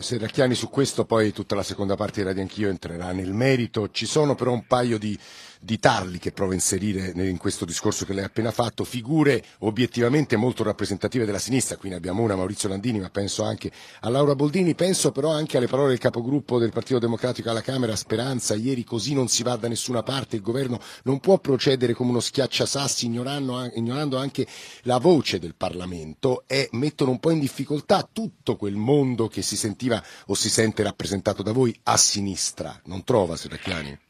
Serracchiani 0.00 0.54
su 0.54 0.68
questo, 0.68 1.04
poi 1.04 1.32
tutta 1.32 1.54
la 1.54 1.62
seconda 1.62 1.96
parte 1.96 2.20
di 2.20 2.26
Radio 2.26 2.42
Anch'io 2.42 2.68
entrerà 2.68 3.12
nel 3.12 3.32
merito. 3.32 3.90
Ci 3.90 4.06
sono 4.06 4.34
però 4.34 4.52
un 4.52 4.66
paio 4.66 4.98
di, 4.98 5.18
di 5.60 5.78
tarli 5.78 6.18
che 6.18 6.30
provo 6.32 6.52
a 6.52 6.54
inserire 6.54 7.12
in 7.14 7.36
questo 7.36 7.64
discorso 7.64 8.04
che 8.04 8.12
lei 8.12 8.22
ha 8.22 8.26
appena 8.26 8.50
fatto, 8.52 8.84
figure 8.84 9.42
obiettivamente 9.60 10.36
molto 10.36 10.62
rappresentative 10.62 11.24
della 11.24 11.38
sinistra, 11.38 11.76
qui 11.76 11.88
ne 11.88 11.96
abbiamo 11.96 12.22
una, 12.22 12.36
Maurizio 12.36 12.68
Landini, 12.68 13.00
ma 13.00 13.10
penso 13.10 13.42
anche 13.42 13.70
a 14.00 14.08
Laura 14.08 14.34
Boldini, 14.34 14.74
penso 14.74 15.10
però 15.10 15.30
anche 15.30 15.56
alle 15.56 15.66
parole 15.66 15.88
del 15.88 15.98
capogruppo 15.98 16.58
del 16.58 16.70
Partito 16.70 16.98
Democratico 17.00 17.50
alla 17.50 17.60
Camera, 17.60 17.96
Speranza, 17.96 18.54
ieri 18.54 18.84
così 18.84 19.14
non 19.14 19.28
si 19.28 19.42
va 19.42 19.56
da 19.56 19.68
nessuna 19.68 20.02
parte, 20.02 20.36
il 20.36 20.42
governo 20.42 20.78
non 21.04 21.18
può 21.18 21.38
procedere 21.38 21.92
come 21.92 22.10
uno 22.10 22.20
schiacciasassi 22.20 23.06
ignorando, 23.06 23.68
ignorando 23.74 24.16
anche 24.16 24.46
la 24.82 24.98
voce 24.98 25.38
del 25.38 25.54
Parlamento 25.56 26.44
e 26.46 26.68
mettono 26.72 27.10
un 27.10 27.18
po' 27.18 27.30
in 27.30 27.40
difficoltà 27.40 28.08
tutto 28.10 28.56
quel 28.56 28.76
mondo 28.76 29.26
che 29.28 29.42
si 29.42 29.56
sentiva 29.56 29.87
sentiva 29.88 30.02
o 30.26 30.34
si 30.34 30.50
sente 30.50 30.82
rappresentato 30.82 31.42
da 31.42 31.52
voi 31.52 31.74
a 31.84 31.96
sinistra, 31.96 32.78
non 32.84 33.04
trova 33.04 33.36
Serracchiani? 33.36 34.06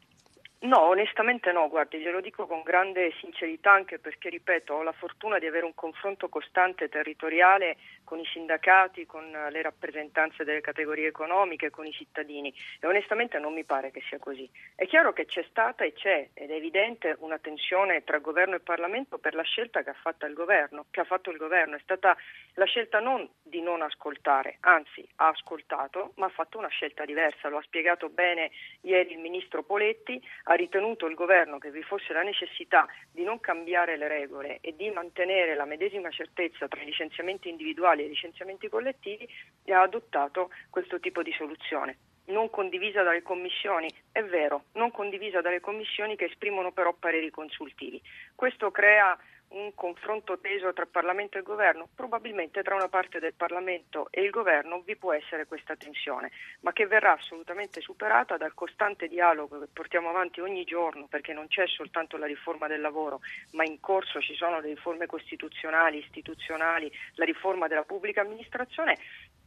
No, 0.61 0.81
onestamente 0.89 1.53
no, 1.53 1.69
guardi, 1.69 1.99
glielo 1.99 2.19
dico 2.19 2.45
con 2.45 2.63
grande 2.63 3.13
sincerità 3.21 3.71
anche 3.71 3.97
perché, 3.97 4.27
ripeto, 4.27 4.73
ho 4.73 4.83
la 4.83 4.91
fortuna 4.91 5.39
di 5.39 5.47
avere 5.47 5.63
un 5.63 5.73
confronto 5.73 6.27
costante 6.27 6.89
territoriale 6.89 7.77
con 8.09 8.17
i 8.17 8.25
sindacati, 8.25 9.05
con 9.05 9.29
le 9.29 9.61
rappresentanze 9.61 10.43
delle 10.43 10.61
categorie 10.61 11.05
economiche, 11.05 11.69
con 11.69 11.85
i 11.85 11.91
cittadini 11.91 12.51
e 12.79 12.87
onestamente 12.87 13.37
non 13.37 13.53
mi 13.53 13.63
pare 13.65 13.91
che 13.91 14.01
sia 14.09 14.17
così. 14.17 14.49
È 14.73 14.87
chiaro 14.87 15.13
che 15.13 15.27
c'è 15.27 15.45
stata 15.47 15.83
e 15.83 15.93
c'è 15.93 16.29
ed 16.33 16.49
è 16.49 16.55
evidente 16.55 17.15
una 17.19 17.37
tensione 17.37 18.03
tra 18.03 18.17
governo 18.17 18.55
e 18.55 18.61
Parlamento 18.61 19.19
per 19.19 19.35
la 19.35 19.43
scelta 19.43 19.83
che 19.83 19.91
ha 19.91 19.95
fatto 20.01 20.25
il 20.25 20.33
governo, 20.33 20.87
che 20.89 21.01
ha 21.01 21.03
fatto 21.03 21.29
il 21.29 21.37
governo. 21.37 21.75
È 21.75 21.79
stata 21.83 22.17
la 22.55 22.65
scelta 22.65 22.99
non 22.99 23.29
di 23.43 23.61
non 23.61 23.83
ascoltare, 23.83 24.57
anzi 24.61 25.07
ha 25.17 25.27
ascoltato, 25.27 26.13
ma 26.15 26.25
ha 26.25 26.29
fatto 26.29 26.57
una 26.57 26.67
scelta 26.69 27.05
diversa, 27.05 27.47
lo 27.47 27.57
ha 27.57 27.61
spiegato 27.61 28.09
bene 28.09 28.49
ieri 28.81 29.13
il 29.13 29.19
ministro 29.19 29.61
Poletti 29.61 30.19
ha 30.45 30.55
ritenuto 30.55 31.05
il 31.05 31.13
governo 31.13 31.59
che 31.59 31.69
vi 31.69 31.83
fosse 31.83 32.11
la 32.13 32.23
necessità 32.23 32.87
di 33.11 33.23
non 33.23 33.39
cambiare 33.39 33.97
le 33.97 34.07
regole 34.07 34.57
e 34.61 34.75
di 34.75 34.89
mantenere 34.89 35.53
la 35.53 35.65
medesima 35.65 36.09
certezza 36.09 36.67
tra 36.67 36.81
i 36.81 36.85
licenziamenti 36.85 37.49
individuali 37.49 37.98
e 38.01 38.05
i 38.05 38.09
licenziamenti 38.09 38.69
collettivi 38.69 39.27
e 39.63 39.73
ha 39.73 39.81
adottato 39.81 40.49
questo 40.69 40.99
tipo 40.99 41.21
di 41.23 41.31
soluzione 41.33 41.97
non 42.29 42.49
condivisa 42.49 43.03
dalle 43.03 43.21
commissioni, 43.21 43.89
è 44.11 44.23
vero, 44.23 44.65
non 44.73 44.91
condivisa 44.91 45.41
dalle 45.41 45.59
commissioni 45.59 46.15
che 46.15 46.25
esprimono 46.25 46.71
però 46.71 46.93
pareri 46.93 47.29
consultivi. 47.29 48.01
Questo 48.35 48.71
crea 48.71 49.17
un 49.49 49.73
confronto 49.73 50.37
teso 50.39 50.73
tra 50.73 50.85
Parlamento 50.85 51.37
e 51.37 51.41
Governo? 51.41 51.87
Probabilmente 51.95 52.61
tra 52.61 52.75
una 52.75 52.87
parte 52.87 53.19
del 53.19 53.33
Parlamento 53.33 54.07
e 54.11 54.21
il 54.21 54.29
Governo 54.29 54.81
vi 54.81 54.95
può 54.95 55.13
essere 55.13 55.45
questa 55.45 55.75
tensione, 55.75 56.31
ma 56.61 56.73
che 56.73 56.85
verrà 56.85 57.13
assolutamente 57.13 57.81
superata 57.81 58.37
dal 58.37 58.53
costante 58.53 59.07
dialogo 59.07 59.59
che 59.59 59.67
portiamo 59.71 60.09
avanti 60.09 60.41
ogni 60.41 60.63
giorno, 60.63 61.07
perché 61.07 61.33
non 61.33 61.47
c'è 61.47 61.65
soltanto 61.67 62.17
la 62.17 62.25
riforma 62.25 62.67
del 62.67 62.81
lavoro, 62.81 63.21
ma 63.51 63.63
in 63.63 63.79
corso 63.79 64.21
ci 64.21 64.35
sono 64.35 64.59
le 64.59 64.69
riforme 64.69 65.05
costituzionali, 65.05 65.97
istituzionali, 65.97 66.91
la 67.15 67.25
riforma 67.25 67.67
della 67.67 67.83
pubblica 67.83 68.21
amministrazione 68.21 68.97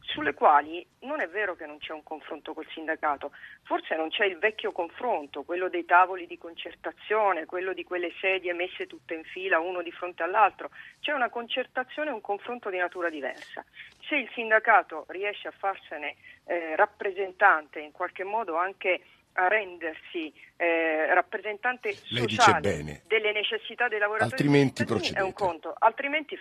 sulle 0.03 0.33
quali 0.33 0.85
non 1.01 1.21
è 1.21 1.27
vero 1.27 1.55
che 1.55 1.65
non 1.65 1.77
c'è 1.79 1.93
un 1.93 2.03
confronto 2.03 2.53
col 2.53 2.67
sindacato, 2.71 3.31
forse 3.63 3.95
non 3.95 4.09
c'è 4.09 4.25
il 4.25 4.37
vecchio 4.37 4.71
confronto, 4.71 5.43
quello 5.43 5.69
dei 5.69 5.85
tavoli 5.85 6.27
di 6.27 6.37
concertazione, 6.37 7.45
quello 7.45 7.73
di 7.73 7.83
quelle 7.83 8.11
sedie 8.19 8.53
messe 8.53 8.85
tutte 8.85 9.13
in 9.13 9.23
fila 9.23 9.59
uno 9.59 9.81
di 9.81 9.91
fronte 9.91 10.23
all'altro, 10.23 10.69
c'è 10.99 11.13
una 11.13 11.29
concertazione 11.29 12.09
e 12.09 12.13
un 12.13 12.21
confronto 12.21 12.69
di 12.69 12.77
natura 12.77 13.09
diversa. 13.09 13.63
Se 14.07 14.15
il 14.15 14.29
sindacato 14.33 15.05
riesce 15.09 15.47
a 15.47 15.53
farsene 15.57 16.15
eh, 16.45 16.75
rappresentante, 16.75 17.79
in 17.79 17.91
qualche 17.91 18.23
modo 18.23 18.57
anche 18.57 19.01
a 19.33 19.47
rendersi 19.47 20.31
eh, 20.57 21.11
rappresentante 21.13 21.91
sociale 21.93 23.01
delle 23.07 23.31
necessità 23.31 23.87
dei 23.87 23.97
lavoratori 23.97 24.31
altrimenti 24.31 24.83
è 25.13 25.21
un 25.21 25.33
conto, 25.33 25.73
altrimenti 25.75 26.37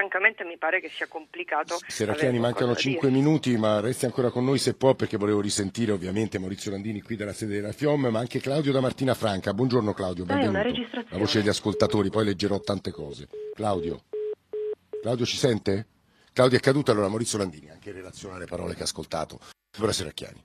francamente 0.00 0.44
mi 0.44 0.56
pare 0.56 0.80
che 0.80 0.88
sia 0.88 1.06
complicato. 1.08 1.78
Serracchiani, 1.86 2.38
mancano 2.38 2.74
5 2.74 3.10
minuti, 3.10 3.58
ma 3.58 3.80
resti 3.80 4.06
ancora 4.06 4.30
con 4.30 4.46
noi 4.46 4.56
se 4.56 4.72
può, 4.72 4.94
perché 4.94 5.18
volevo 5.18 5.42
risentire 5.42 5.92
ovviamente 5.92 6.38
Maurizio 6.38 6.70
Landini 6.70 7.02
qui 7.02 7.16
dalla 7.16 7.34
sede 7.34 7.56
della 7.56 7.72
FIOM, 7.72 8.06
ma 8.06 8.18
anche 8.18 8.40
Claudio 8.40 8.72
da 8.72 8.80
Martina 8.80 9.12
Franca. 9.12 9.52
Buongiorno 9.52 9.92
Claudio, 9.92 10.24
benvenuto. 10.24 11.04
La 11.10 11.18
voce 11.18 11.40
degli 11.40 11.50
ascoltatori, 11.50 12.08
poi 12.08 12.24
leggerò 12.24 12.58
tante 12.60 12.92
cose. 12.92 13.28
Claudio, 13.54 14.04
Claudio 15.02 15.26
ci 15.26 15.36
sente? 15.36 15.86
Claudio 16.32 16.56
è 16.56 16.62
caduto, 16.62 16.92
allora 16.92 17.08
Maurizio 17.08 17.36
Landini, 17.36 17.68
anche 17.68 17.90
in 17.90 17.96
relazione 17.96 18.36
alle 18.36 18.46
parole 18.46 18.74
che 18.74 18.80
ha 18.80 18.84
ascoltato. 18.84 19.38
Ora 19.80 19.92
Serracchiani. 19.92 20.42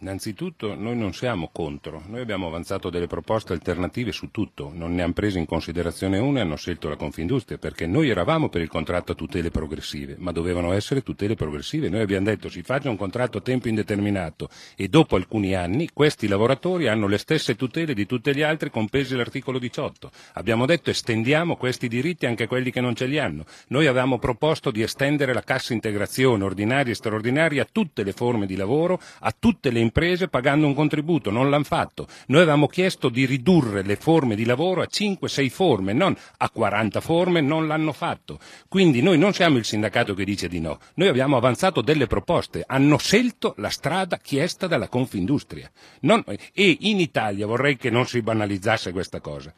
Innanzitutto 0.00 0.74
noi 0.74 0.94
non 0.94 1.14
siamo 1.14 1.48
contro, 1.50 2.02
noi 2.08 2.20
abbiamo 2.20 2.46
avanzato 2.48 2.90
delle 2.90 3.06
proposte 3.06 3.54
alternative 3.54 4.12
su 4.12 4.30
tutto, 4.30 4.70
non 4.74 4.94
ne 4.94 5.02
hanno 5.02 5.14
preso 5.14 5.38
in 5.38 5.46
considerazione 5.46 6.18
una 6.18 6.40
e 6.40 6.42
hanno 6.42 6.56
scelto 6.56 6.90
la 6.90 6.96
Confindustria 6.96 7.56
perché 7.56 7.86
noi 7.86 8.10
eravamo 8.10 8.50
per 8.50 8.60
il 8.60 8.68
contratto 8.68 9.12
a 9.12 9.14
tutele 9.14 9.50
progressive, 9.50 10.16
ma 10.18 10.32
dovevano 10.32 10.72
essere 10.72 11.02
tutele 11.02 11.34
progressive. 11.34 11.88
Noi 11.88 12.02
abbiamo 12.02 12.26
detto 12.26 12.50
si 12.50 12.60
faccia 12.60 12.90
un 12.90 12.98
contratto 12.98 13.38
a 13.38 13.40
tempo 13.40 13.68
indeterminato 13.68 14.50
e 14.76 14.88
dopo 14.88 15.16
alcuni 15.16 15.54
anni 15.54 15.88
questi 15.90 16.28
lavoratori 16.28 16.88
hanno 16.88 17.06
le 17.06 17.16
stesse 17.16 17.56
tutele 17.56 17.94
di 17.94 18.04
tutti 18.04 18.34
gli 18.34 18.42
altri 18.42 18.68
compresi 18.68 19.16
l'articolo 19.16 19.58
18. 19.58 20.10
Abbiamo 20.34 20.66
detto 20.66 20.90
estendiamo 20.90 21.56
questi 21.56 21.88
diritti 21.88 22.26
anche 22.26 22.42
a 22.42 22.48
quelli 22.48 22.70
che 22.70 22.82
non 22.82 22.94
ce 22.94 23.06
li 23.06 23.18
hanno. 23.18 23.46
Noi 23.68 23.86
avevamo 23.86 24.18
proposto 24.18 24.70
di 24.70 24.82
estendere 24.82 25.32
la 25.32 25.42
cassa 25.42 25.72
integrazione 25.72 26.44
ordinaria 26.44 26.92
e 26.92 26.96
straordinaria 26.96 27.62
a 27.62 27.68
tutte 27.70 28.02
le 28.02 28.12
forme 28.12 28.44
di 28.44 28.56
lavoro, 28.56 29.00
a 29.20 29.34
tutte 29.36 29.70
le 29.70 29.84
imprese 29.86 30.28
pagando 30.28 30.66
un 30.66 30.74
contributo, 30.74 31.30
non 31.30 31.48
l'hanno 31.48 31.64
fatto. 31.64 32.06
Noi 32.26 32.42
avevamo 32.42 32.66
chiesto 32.66 33.08
di 33.08 33.24
ridurre 33.24 33.82
le 33.82 33.96
forme 33.96 34.34
di 34.34 34.44
lavoro 34.44 34.82
a 34.82 34.88
5-6 34.90 35.48
forme, 35.48 35.92
non 35.92 36.14
a 36.38 36.50
40 36.50 37.00
forme, 37.00 37.40
non 37.40 37.66
l'hanno 37.66 37.92
fatto. 37.92 38.38
Quindi 38.68 39.00
noi 39.00 39.18
non 39.18 39.32
siamo 39.32 39.56
il 39.56 39.64
sindacato 39.64 40.14
che 40.14 40.24
dice 40.24 40.48
di 40.48 40.60
no, 40.60 40.78
noi 40.94 41.08
abbiamo 41.08 41.36
avanzato 41.36 41.80
delle 41.80 42.06
proposte, 42.06 42.64
hanno 42.66 42.98
scelto 42.98 43.54
la 43.58 43.70
strada 43.70 44.18
chiesta 44.18 44.66
dalla 44.66 44.88
Confindustria. 44.88 45.70
Non, 46.00 46.22
e 46.52 46.76
in 46.80 47.00
Italia 47.00 47.46
vorrei 47.46 47.76
che 47.76 47.90
non 47.90 48.06
si 48.06 48.20
banalizzasse 48.20 48.92
questa 48.92 49.20
cosa. 49.20 49.52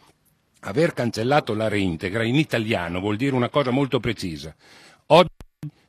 Aver 0.61 0.93
cancellato 0.93 1.55
la 1.55 1.69
reintegra 1.69 2.25
in 2.25 2.35
italiano 2.35 3.01
vuol 3.01 3.17
dire 3.17 3.35
una 3.35 3.49
cosa 3.49 3.71
molto 3.71 4.01
precisa. 4.01 4.55
Oggi 5.07 5.29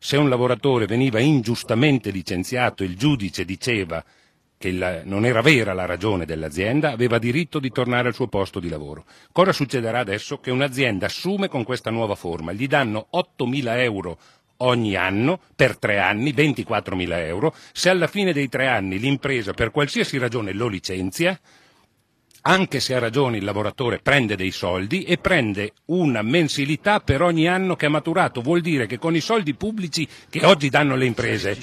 se 0.01 0.17
un 0.17 0.29
lavoratore 0.29 0.85
veniva 0.85 1.19
ingiustamente 1.19 2.09
licenziato, 2.09 2.83
il 2.83 2.97
giudice 2.97 3.45
diceva 3.45 4.03
che 4.59 4.73
la, 4.73 5.03
non 5.05 5.25
era 5.25 5.39
vera 5.39 5.71
la 5.71 5.85
ragione 5.85 6.25
dell'azienda, 6.25 6.91
aveva 6.91 7.17
diritto 7.17 7.59
di 7.59 7.71
tornare 7.71 8.09
al 8.09 8.13
suo 8.13 8.27
posto 8.27 8.59
di 8.59 8.67
lavoro. 8.67 9.05
Cosa 9.31 9.53
succederà 9.53 9.99
adesso? 9.99 10.39
Che 10.39 10.51
un'azienda 10.51 11.05
assume 11.05 11.47
con 11.47 11.63
questa 11.63 11.89
nuova 11.89 12.15
forma, 12.15 12.51
gli 12.51 12.67
danno 12.67 13.07
8.000 13.13 13.79
euro 13.79 14.19
ogni 14.57 14.97
anno 14.97 15.39
per 15.55 15.77
tre 15.77 15.99
anni, 15.99 16.33
24.000 16.33 17.25
euro. 17.25 17.55
Se 17.71 17.89
alla 17.89 18.07
fine 18.07 18.33
dei 18.33 18.49
tre 18.49 18.67
anni 18.67 18.99
l'impresa 18.99 19.53
per 19.53 19.71
qualsiasi 19.71 20.17
ragione 20.17 20.51
lo 20.51 20.67
licenzia, 20.67 21.39
anche 22.49 22.79
se 22.79 22.95
ha 22.95 22.99
ragione 22.99 23.37
il 23.37 23.43
lavoratore 23.43 23.99
prende 23.99 24.35
dei 24.35 24.49
soldi 24.49 25.03
e 25.03 25.17
prende 25.17 25.73
una 25.85 26.23
mensilità 26.23 26.99
per 26.99 27.21
ogni 27.21 27.47
anno 27.47 27.75
che 27.75 27.85
ha 27.85 27.89
maturato. 27.89 28.41
Vuol 28.41 28.61
dire 28.61 28.87
che 28.87 28.97
con 28.97 29.15
i 29.15 29.19
soldi 29.19 29.53
pubblici 29.53 30.07
che 30.31 30.43
oggi 30.43 30.69
danno 30.69 30.95
le 30.95 31.05
imprese, 31.05 31.55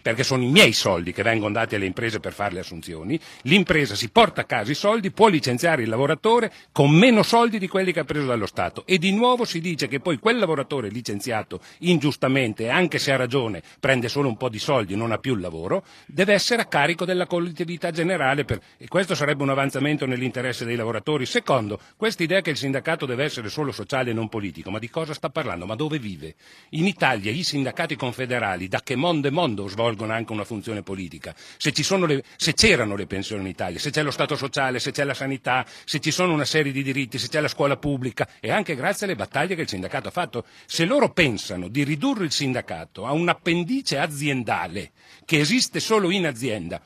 perché 0.00 0.22
sono 0.22 0.44
i 0.44 0.48
miei 0.48 0.72
soldi 0.72 1.12
che 1.12 1.24
vengono 1.24 1.54
dati 1.54 1.74
alle 1.74 1.86
imprese 1.86 2.20
per 2.20 2.32
fare 2.32 2.54
le 2.54 2.60
assunzioni, 2.60 3.18
l'impresa 3.42 3.96
si 3.96 4.10
porta 4.10 4.42
a 4.42 4.44
casa 4.44 4.70
i 4.70 4.76
soldi, 4.76 5.10
può 5.10 5.26
licenziare 5.26 5.82
il 5.82 5.88
lavoratore 5.88 6.52
con 6.70 6.92
meno 6.92 7.24
soldi 7.24 7.58
di 7.58 7.66
quelli 7.66 7.92
che 7.92 8.00
ha 8.00 8.04
preso 8.04 8.26
dallo 8.26 8.46
Stato. 8.46 8.84
E 8.86 8.96
di 8.96 9.10
nuovo 9.12 9.44
si 9.44 9.60
dice 9.60 9.88
che 9.88 9.98
poi 9.98 10.20
quel 10.20 10.38
lavoratore 10.38 10.88
licenziato 10.88 11.58
ingiustamente, 11.78 12.68
anche 12.68 13.00
se 13.00 13.10
ha 13.10 13.16
ragione, 13.16 13.60
prende 13.80 14.08
solo 14.08 14.28
un 14.28 14.36
po' 14.36 14.50
di 14.50 14.60
soldi, 14.60 14.94
non 14.94 15.10
ha 15.10 15.18
più 15.18 15.34
il 15.34 15.40
lavoro, 15.40 15.82
deve 16.06 16.32
essere 16.32 16.62
a 16.62 16.66
carico 16.66 17.04
della 17.04 17.26
collettività 17.26 17.90
generale. 17.90 18.44
Per... 18.44 18.60
E 18.78 18.86
questo 18.86 19.16
sarebbe 19.16 19.42
un 19.42 19.50
avanzamento 19.50 19.78
nell'interesse 19.80 20.64
dei 20.64 20.76
lavoratori. 20.76 21.26
Secondo, 21.26 21.80
questa 21.96 22.22
idea 22.22 22.40
che 22.40 22.50
il 22.50 22.56
sindacato 22.56 23.06
deve 23.06 23.24
essere 23.24 23.48
solo 23.48 23.72
sociale 23.72 24.10
e 24.10 24.14
non 24.14 24.28
politico, 24.28 24.70
ma 24.70 24.78
di 24.78 24.88
cosa 24.88 25.14
sta 25.14 25.30
parlando? 25.30 25.66
Ma 25.66 25.74
dove 25.74 25.98
vive? 25.98 26.34
In 26.70 26.86
Italia 26.86 27.30
i 27.30 27.42
sindacati 27.42 27.96
confederali 27.96 28.68
da 28.68 28.80
che 28.82 28.96
mondo 28.96 29.28
e 29.28 29.30
mondo 29.30 29.66
svolgono 29.68 30.12
anche 30.12 30.32
una 30.32 30.44
funzione 30.44 30.82
politica. 30.82 31.34
Se, 31.56 31.72
le, 32.06 32.24
se 32.36 32.52
c'erano 32.54 32.94
le 32.94 33.06
pensioni 33.06 33.42
in 33.42 33.48
Italia, 33.48 33.78
se 33.78 33.90
c'è 33.90 34.02
lo 34.02 34.10
Stato 34.10 34.36
sociale, 34.36 34.78
se 34.78 34.90
c'è 34.90 35.04
la 35.04 35.14
sanità, 35.14 35.64
se 35.84 36.00
ci 36.00 36.10
sono 36.10 36.32
una 36.32 36.44
serie 36.44 36.72
di 36.72 36.82
diritti, 36.82 37.18
se 37.18 37.28
c'è 37.28 37.40
la 37.40 37.48
scuola 37.48 37.76
pubblica 37.76 38.28
e 38.40 38.50
anche 38.50 38.74
grazie 38.74 39.06
alle 39.06 39.16
battaglie 39.16 39.54
che 39.54 39.62
il 39.62 39.68
sindacato 39.68 40.08
ha 40.08 40.12
fatto. 40.12 40.44
Se 40.66 40.84
loro 40.84 41.12
pensano 41.12 41.68
di 41.68 41.84
ridurre 41.84 42.24
il 42.24 42.32
sindacato 42.32 43.06
a 43.06 43.12
un 43.12 43.28
appendice 43.28 43.98
aziendale 43.98 44.92
che 45.24 45.38
esiste 45.38 45.80
solo 45.80 46.10
in 46.10 46.26
azienda, 46.26 46.80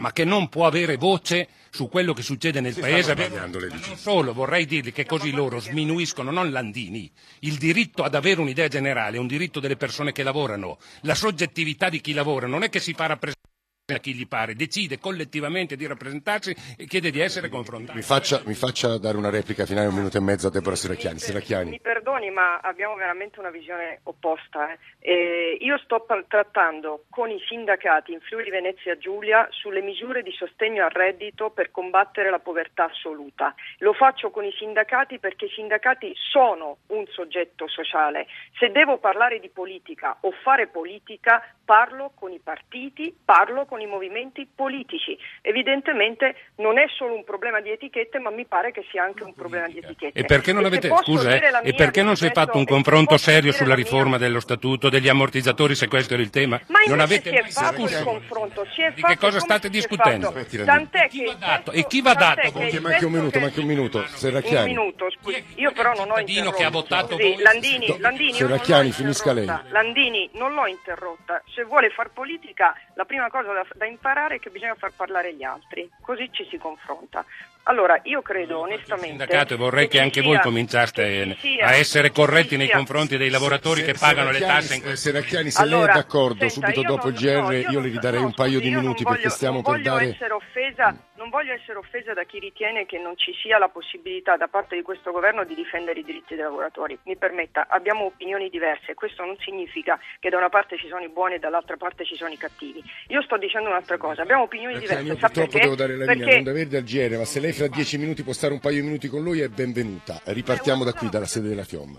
ma 0.00 0.12
che 0.12 0.24
non 0.24 0.48
può 0.48 0.66
avere 0.66 0.96
voce 0.96 1.48
su 1.70 1.88
quello 1.88 2.12
che 2.12 2.22
succede 2.22 2.60
nel 2.60 2.72
Si 2.74 2.80
paese. 2.80 3.14
non 3.14 3.96
solo, 3.96 4.32
vorrei 4.32 4.66
dirgli 4.66 4.92
che 4.92 5.06
così 5.06 5.30
loro 5.30 5.60
sminuiscono, 5.60 6.30
non 6.30 6.50
Landini, 6.50 7.10
il 7.40 7.56
diritto 7.56 8.02
ad 8.02 8.14
avere 8.14 8.40
un'idea 8.40 8.68
generale, 8.68 9.18
un 9.18 9.26
diritto 9.26 9.60
delle 9.60 9.76
persone 9.76 10.12
che 10.12 10.22
lavorano. 10.22 10.78
La 11.02 11.14
soggettività 11.14 11.88
di 11.88 12.00
chi 12.00 12.12
lavora 12.12 12.46
non 12.46 12.62
è 12.62 12.68
che 12.68 12.80
si 12.80 12.92
fa 12.92 13.06
rappresentare 13.06 13.49
a 13.94 13.98
chi 13.98 14.14
gli 14.14 14.26
pare, 14.26 14.54
decide 14.54 14.98
collettivamente 14.98 15.76
di 15.76 15.86
rappresentarsi 15.86 16.54
e 16.76 16.86
chiede 16.86 17.10
di 17.10 17.20
essere 17.20 17.48
confrontato. 17.48 17.96
Mi 17.96 18.02
faccia, 18.02 18.40
mi 18.44 18.54
faccia 18.54 18.98
dare 18.98 19.16
una 19.16 19.30
replica 19.30 19.66
finale, 19.66 19.88
un 19.88 19.94
minuto 19.94 20.16
e 20.16 20.20
mezzo 20.20 20.46
a 20.48 20.50
Deborah 20.50 20.76
Serracchiani. 20.76 21.18
Serracchiani. 21.18 21.70
Mi 21.70 21.80
perdoni, 21.80 22.30
ma 22.30 22.58
abbiamo 22.60 22.94
veramente 22.94 23.38
una 23.40 23.50
visione 23.50 24.00
opposta. 24.04 24.72
eh. 24.72 24.78
Eh, 25.00 25.56
io 25.60 25.78
sto 25.78 26.00
par- 26.00 26.24
trattando 26.28 27.04
con 27.10 27.30
i 27.30 27.40
sindacati 27.48 28.12
in 28.12 28.20
Friuli 28.20 28.50
Venezia 28.50 28.96
Giulia 28.98 29.46
sulle 29.50 29.80
misure 29.80 30.22
di 30.22 30.32
sostegno 30.32 30.84
al 30.84 30.90
reddito 30.90 31.50
per 31.50 31.70
combattere 31.70 32.30
la 32.30 32.38
povertà 32.38 32.84
assoluta. 32.84 33.54
Lo 33.78 33.92
faccio 33.92 34.30
con 34.30 34.44
i 34.44 34.52
sindacati 34.52 35.18
perché 35.18 35.46
i 35.46 35.50
sindacati 35.50 36.12
sono 36.14 36.78
un 36.88 37.06
soggetto 37.08 37.68
sociale. 37.68 38.26
Se 38.58 38.70
devo 38.70 38.98
parlare 38.98 39.40
di 39.40 39.48
politica 39.48 40.18
o 40.20 40.32
fare 40.42 40.66
politica, 40.66 41.42
parlo 41.64 42.12
con 42.14 42.32
i 42.32 42.40
partiti, 42.40 43.14
parlo 43.24 43.64
con 43.64 43.79
i 43.82 43.86
movimenti 43.86 44.46
politici. 44.52 45.16
Evidentemente 45.42 46.34
non 46.56 46.78
è 46.78 46.84
solo 46.96 47.14
un 47.14 47.24
problema 47.24 47.60
di 47.60 47.70
etichette, 47.70 48.18
ma 48.18 48.30
mi 48.30 48.44
pare 48.46 48.72
che 48.72 48.84
sia 48.90 49.02
anche 49.04 49.24
un 49.24 49.34
problema 49.34 49.66
di 49.68 49.78
etichette. 49.78 50.18
E 50.18 50.24
perché 50.24 50.52
non 50.52 50.62
se 50.62 50.68
avete, 50.68 50.88
scusa, 51.02 51.34
eh, 51.34 51.68
e 51.68 51.74
perché 51.74 52.02
non 52.02 52.16
si 52.16 52.26
è 52.26 52.32
fatto 52.32 52.56
un 52.56 52.64
e 52.64 52.66
confronto 52.66 53.16
serio 53.16 53.52
sulla 53.52 53.74
riforma 53.74 54.18
dello 54.18 54.40
statuto, 54.40 54.88
degli 54.88 55.08
ammortizzatori, 55.08 55.74
se 55.74 55.88
questo 55.88 56.14
era 56.14 56.22
il 56.22 56.30
tema? 56.30 56.60
Ma 56.68 56.78
non 56.86 57.00
invece 57.00 57.30
avete 57.30 57.50
si 57.50 57.58
è 57.58 57.62
fatto 57.62 57.80
scusa, 57.80 57.98
il 57.98 58.04
confronto, 58.04 58.66
si 58.74 58.82
è 58.82 58.92
Di 58.92 59.00
fatto 59.00 59.12
che 59.14 59.18
cosa 59.18 59.38
state 59.40 59.68
discutendo? 59.68 60.32
Tant'è 60.64 61.08
Chi 61.08 61.24
che 61.24 61.36
dato? 61.38 61.72
E 61.72 61.86
chi 61.86 62.00
va 62.00 62.14
dato? 62.14 62.52
che 62.52 62.80
manca 62.80 63.06
un 63.06 63.12
minuto, 63.12 63.30
che- 63.30 63.40
manca 63.40 63.60
un 63.60 63.66
minuto. 63.66 63.98
Un 63.98 64.06
Serracchiani. 64.06 64.68
minuto, 64.68 65.10
scusi. 65.10 65.42
Io 65.56 65.72
però 65.72 65.92
non 65.94 66.10
ho 66.10 66.16
cittadino 66.16 66.50
che 66.50 66.62
ha 66.62 66.66
interrotto. 66.66 66.96
votato 66.96 67.16
voi? 67.16 67.36
Landini, 67.38 67.98
Landini, 67.98 68.32
Serracchiani, 68.32 68.92
finisca 68.92 69.32
lei. 69.32 69.46
Landini, 69.46 70.30
non 70.34 70.54
l'ho 70.54 70.66
interrotta. 70.66 71.42
Se 71.54 71.64
vuole 71.64 71.90
far 71.90 72.10
politica, 72.10 72.74
la 72.94 73.04
prima 73.04 73.28
cosa 73.28 73.52
da, 73.52 73.66
da 73.74 73.86
imparare 73.86 74.36
è 74.36 74.38
che 74.38 74.50
bisogna 74.50 74.74
far 74.74 74.92
parlare 74.92 75.34
gli 75.34 75.42
altri, 75.42 75.88
così 76.00 76.28
ci 76.32 76.46
si 76.50 76.58
confronta. 76.58 77.24
Allora, 77.64 78.00
io 78.04 78.20
credo 78.22 78.60
onestamente. 78.60 79.08
sindacato 79.18 79.54
e 79.54 79.56
vorrei 79.56 79.86
che 79.86 79.98
ci 79.98 80.02
anche 80.02 80.20
sia- 80.20 80.28
voi 80.28 80.40
cominciaste 80.40 81.02
che 81.04 81.36
ci 81.40 81.48
sia- 81.54 81.66
a 81.66 81.74
essere 81.74 82.10
corretti 82.10 82.56
nei 82.56 82.68
confronti 82.70 83.16
dei 83.16 83.30
lavoratori 83.30 83.82
che 83.82 83.94
Se- 83.94 84.00
pagano 84.04 84.30
le 84.30 84.38
Serracchiani- 84.38 84.60
tasse 84.62 84.74
in 84.74 84.80
questo 84.82 84.98
Serracchiani, 85.10 85.50
se 85.50 85.64
lei 85.64 85.72
Allora, 85.72 85.92
è 85.92 85.94
d'accordo, 85.94 86.48
senta, 86.48 86.52
subito 86.54 86.80
io 86.80 86.86
dopo 86.86 87.08
il 87.08 87.14
GR 87.14 87.40
no, 87.42 87.52
io 87.52 87.70
non- 87.70 87.82
le 87.82 87.88
ridarei 87.88 88.20
no, 88.20 88.26
un 88.26 88.34
paio 88.34 88.60
di 88.60 88.68
io 88.70 88.80
minuti 88.80 89.02
voglio- 89.04 89.14
perché 89.16 89.30
stiamo 89.30 89.62
per 89.62 89.80
dare... 89.82 90.04
essere 90.08 90.32
offesa, 90.32 90.96
non 91.16 91.28
voglio 91.28 91.52
essere 91.52 91.78
offesa 91.78 92.12
da 92.14 92.24
chi 92.24 92.38
ritiene 92.40 92.86
che 92.86 92.98
non 92.98 93.16
ci 93.16 93.32
sia 93.40 93.58
la 93.58 93.68
possibilità 93.68 94.36
da 94.36 94.48
parte 94.48 94.74
di 94.74 94.82
questo 94.82 95.12
governo 95.12 95.44
di 95.44 95.54
difendere 95.54 96.00
i 96.00 96.02
diritti 96.04 96.34
dei 96.34 96.42
lavoratori. 96.44 96.98
Mi 97.04 97.16
permetta, 97.16 97.66
abbiamo 97.68 98.06
opinioni 98.06 98.48
diverse, 98.48 98.94
questo 98.94 99.24
non 99.24 99.36
significa 99.38 99.98
che 100.18 100.30
da 100.30 100.38
una 100.38 100.48
parte 100.48 100.76
ci 100.78 100.88
sono 100.88 101.04
i 101.04 101.08
buoni 101.10 101.34
e 101.34 101.38
dall'altra 101.38 101.76
parte 101.76 102.04
ci 102.04 102.16
sono 102.16 102.30
i 102.32 102.38
cattivi. 102.38 102.82
Io 103.08 103.22
sto 103.22 103.36
dicendo 103.36 103.68
un'altra 103.68 103.98
cosa, 103.98 104.22
abbiamo 104.22 104.44
opinioni 104.44 104.74
Serracchiani, 104.74 105.02
diverse. 105.02 105.20
io 105.20 105.28
purtroppo 105.28 105.50
perché? 105.50 105.66
devo 105.66 105.76
dare 105.76 105.96
la 105.96 106.04
linea, 106.12 106.16
Perché- 106.26 106.34
non 106.36 106.44
da 106.44 106.52
verde 106.52 106.76
al 106.78 106.82
GR, 106.84 107.16
ma 107.18 107.24
se 107.26 107.40
lei 107.40 107.52
fra 107.60 107.68
dieci 107.68 107.98
minuti 107.98 108.22
può 108.22 108.32
stare 108.32 108.54
un 108.54 108.58
paio 108.58 108.76
di 108.76 108.86
minuti 108.86 109.08
con 109.08 109.22
lui 109.22 109.40
è 109.40 109.48
benvenuta. 109.48 110.18
Ripartiamo 110.24 110.82
da 110.82 110.94
qui, 110.94 111.10
dalla 111.10 111.26
sede 111.26 111.48
della 111.48 111.64
Fiomma. 111.64 111.98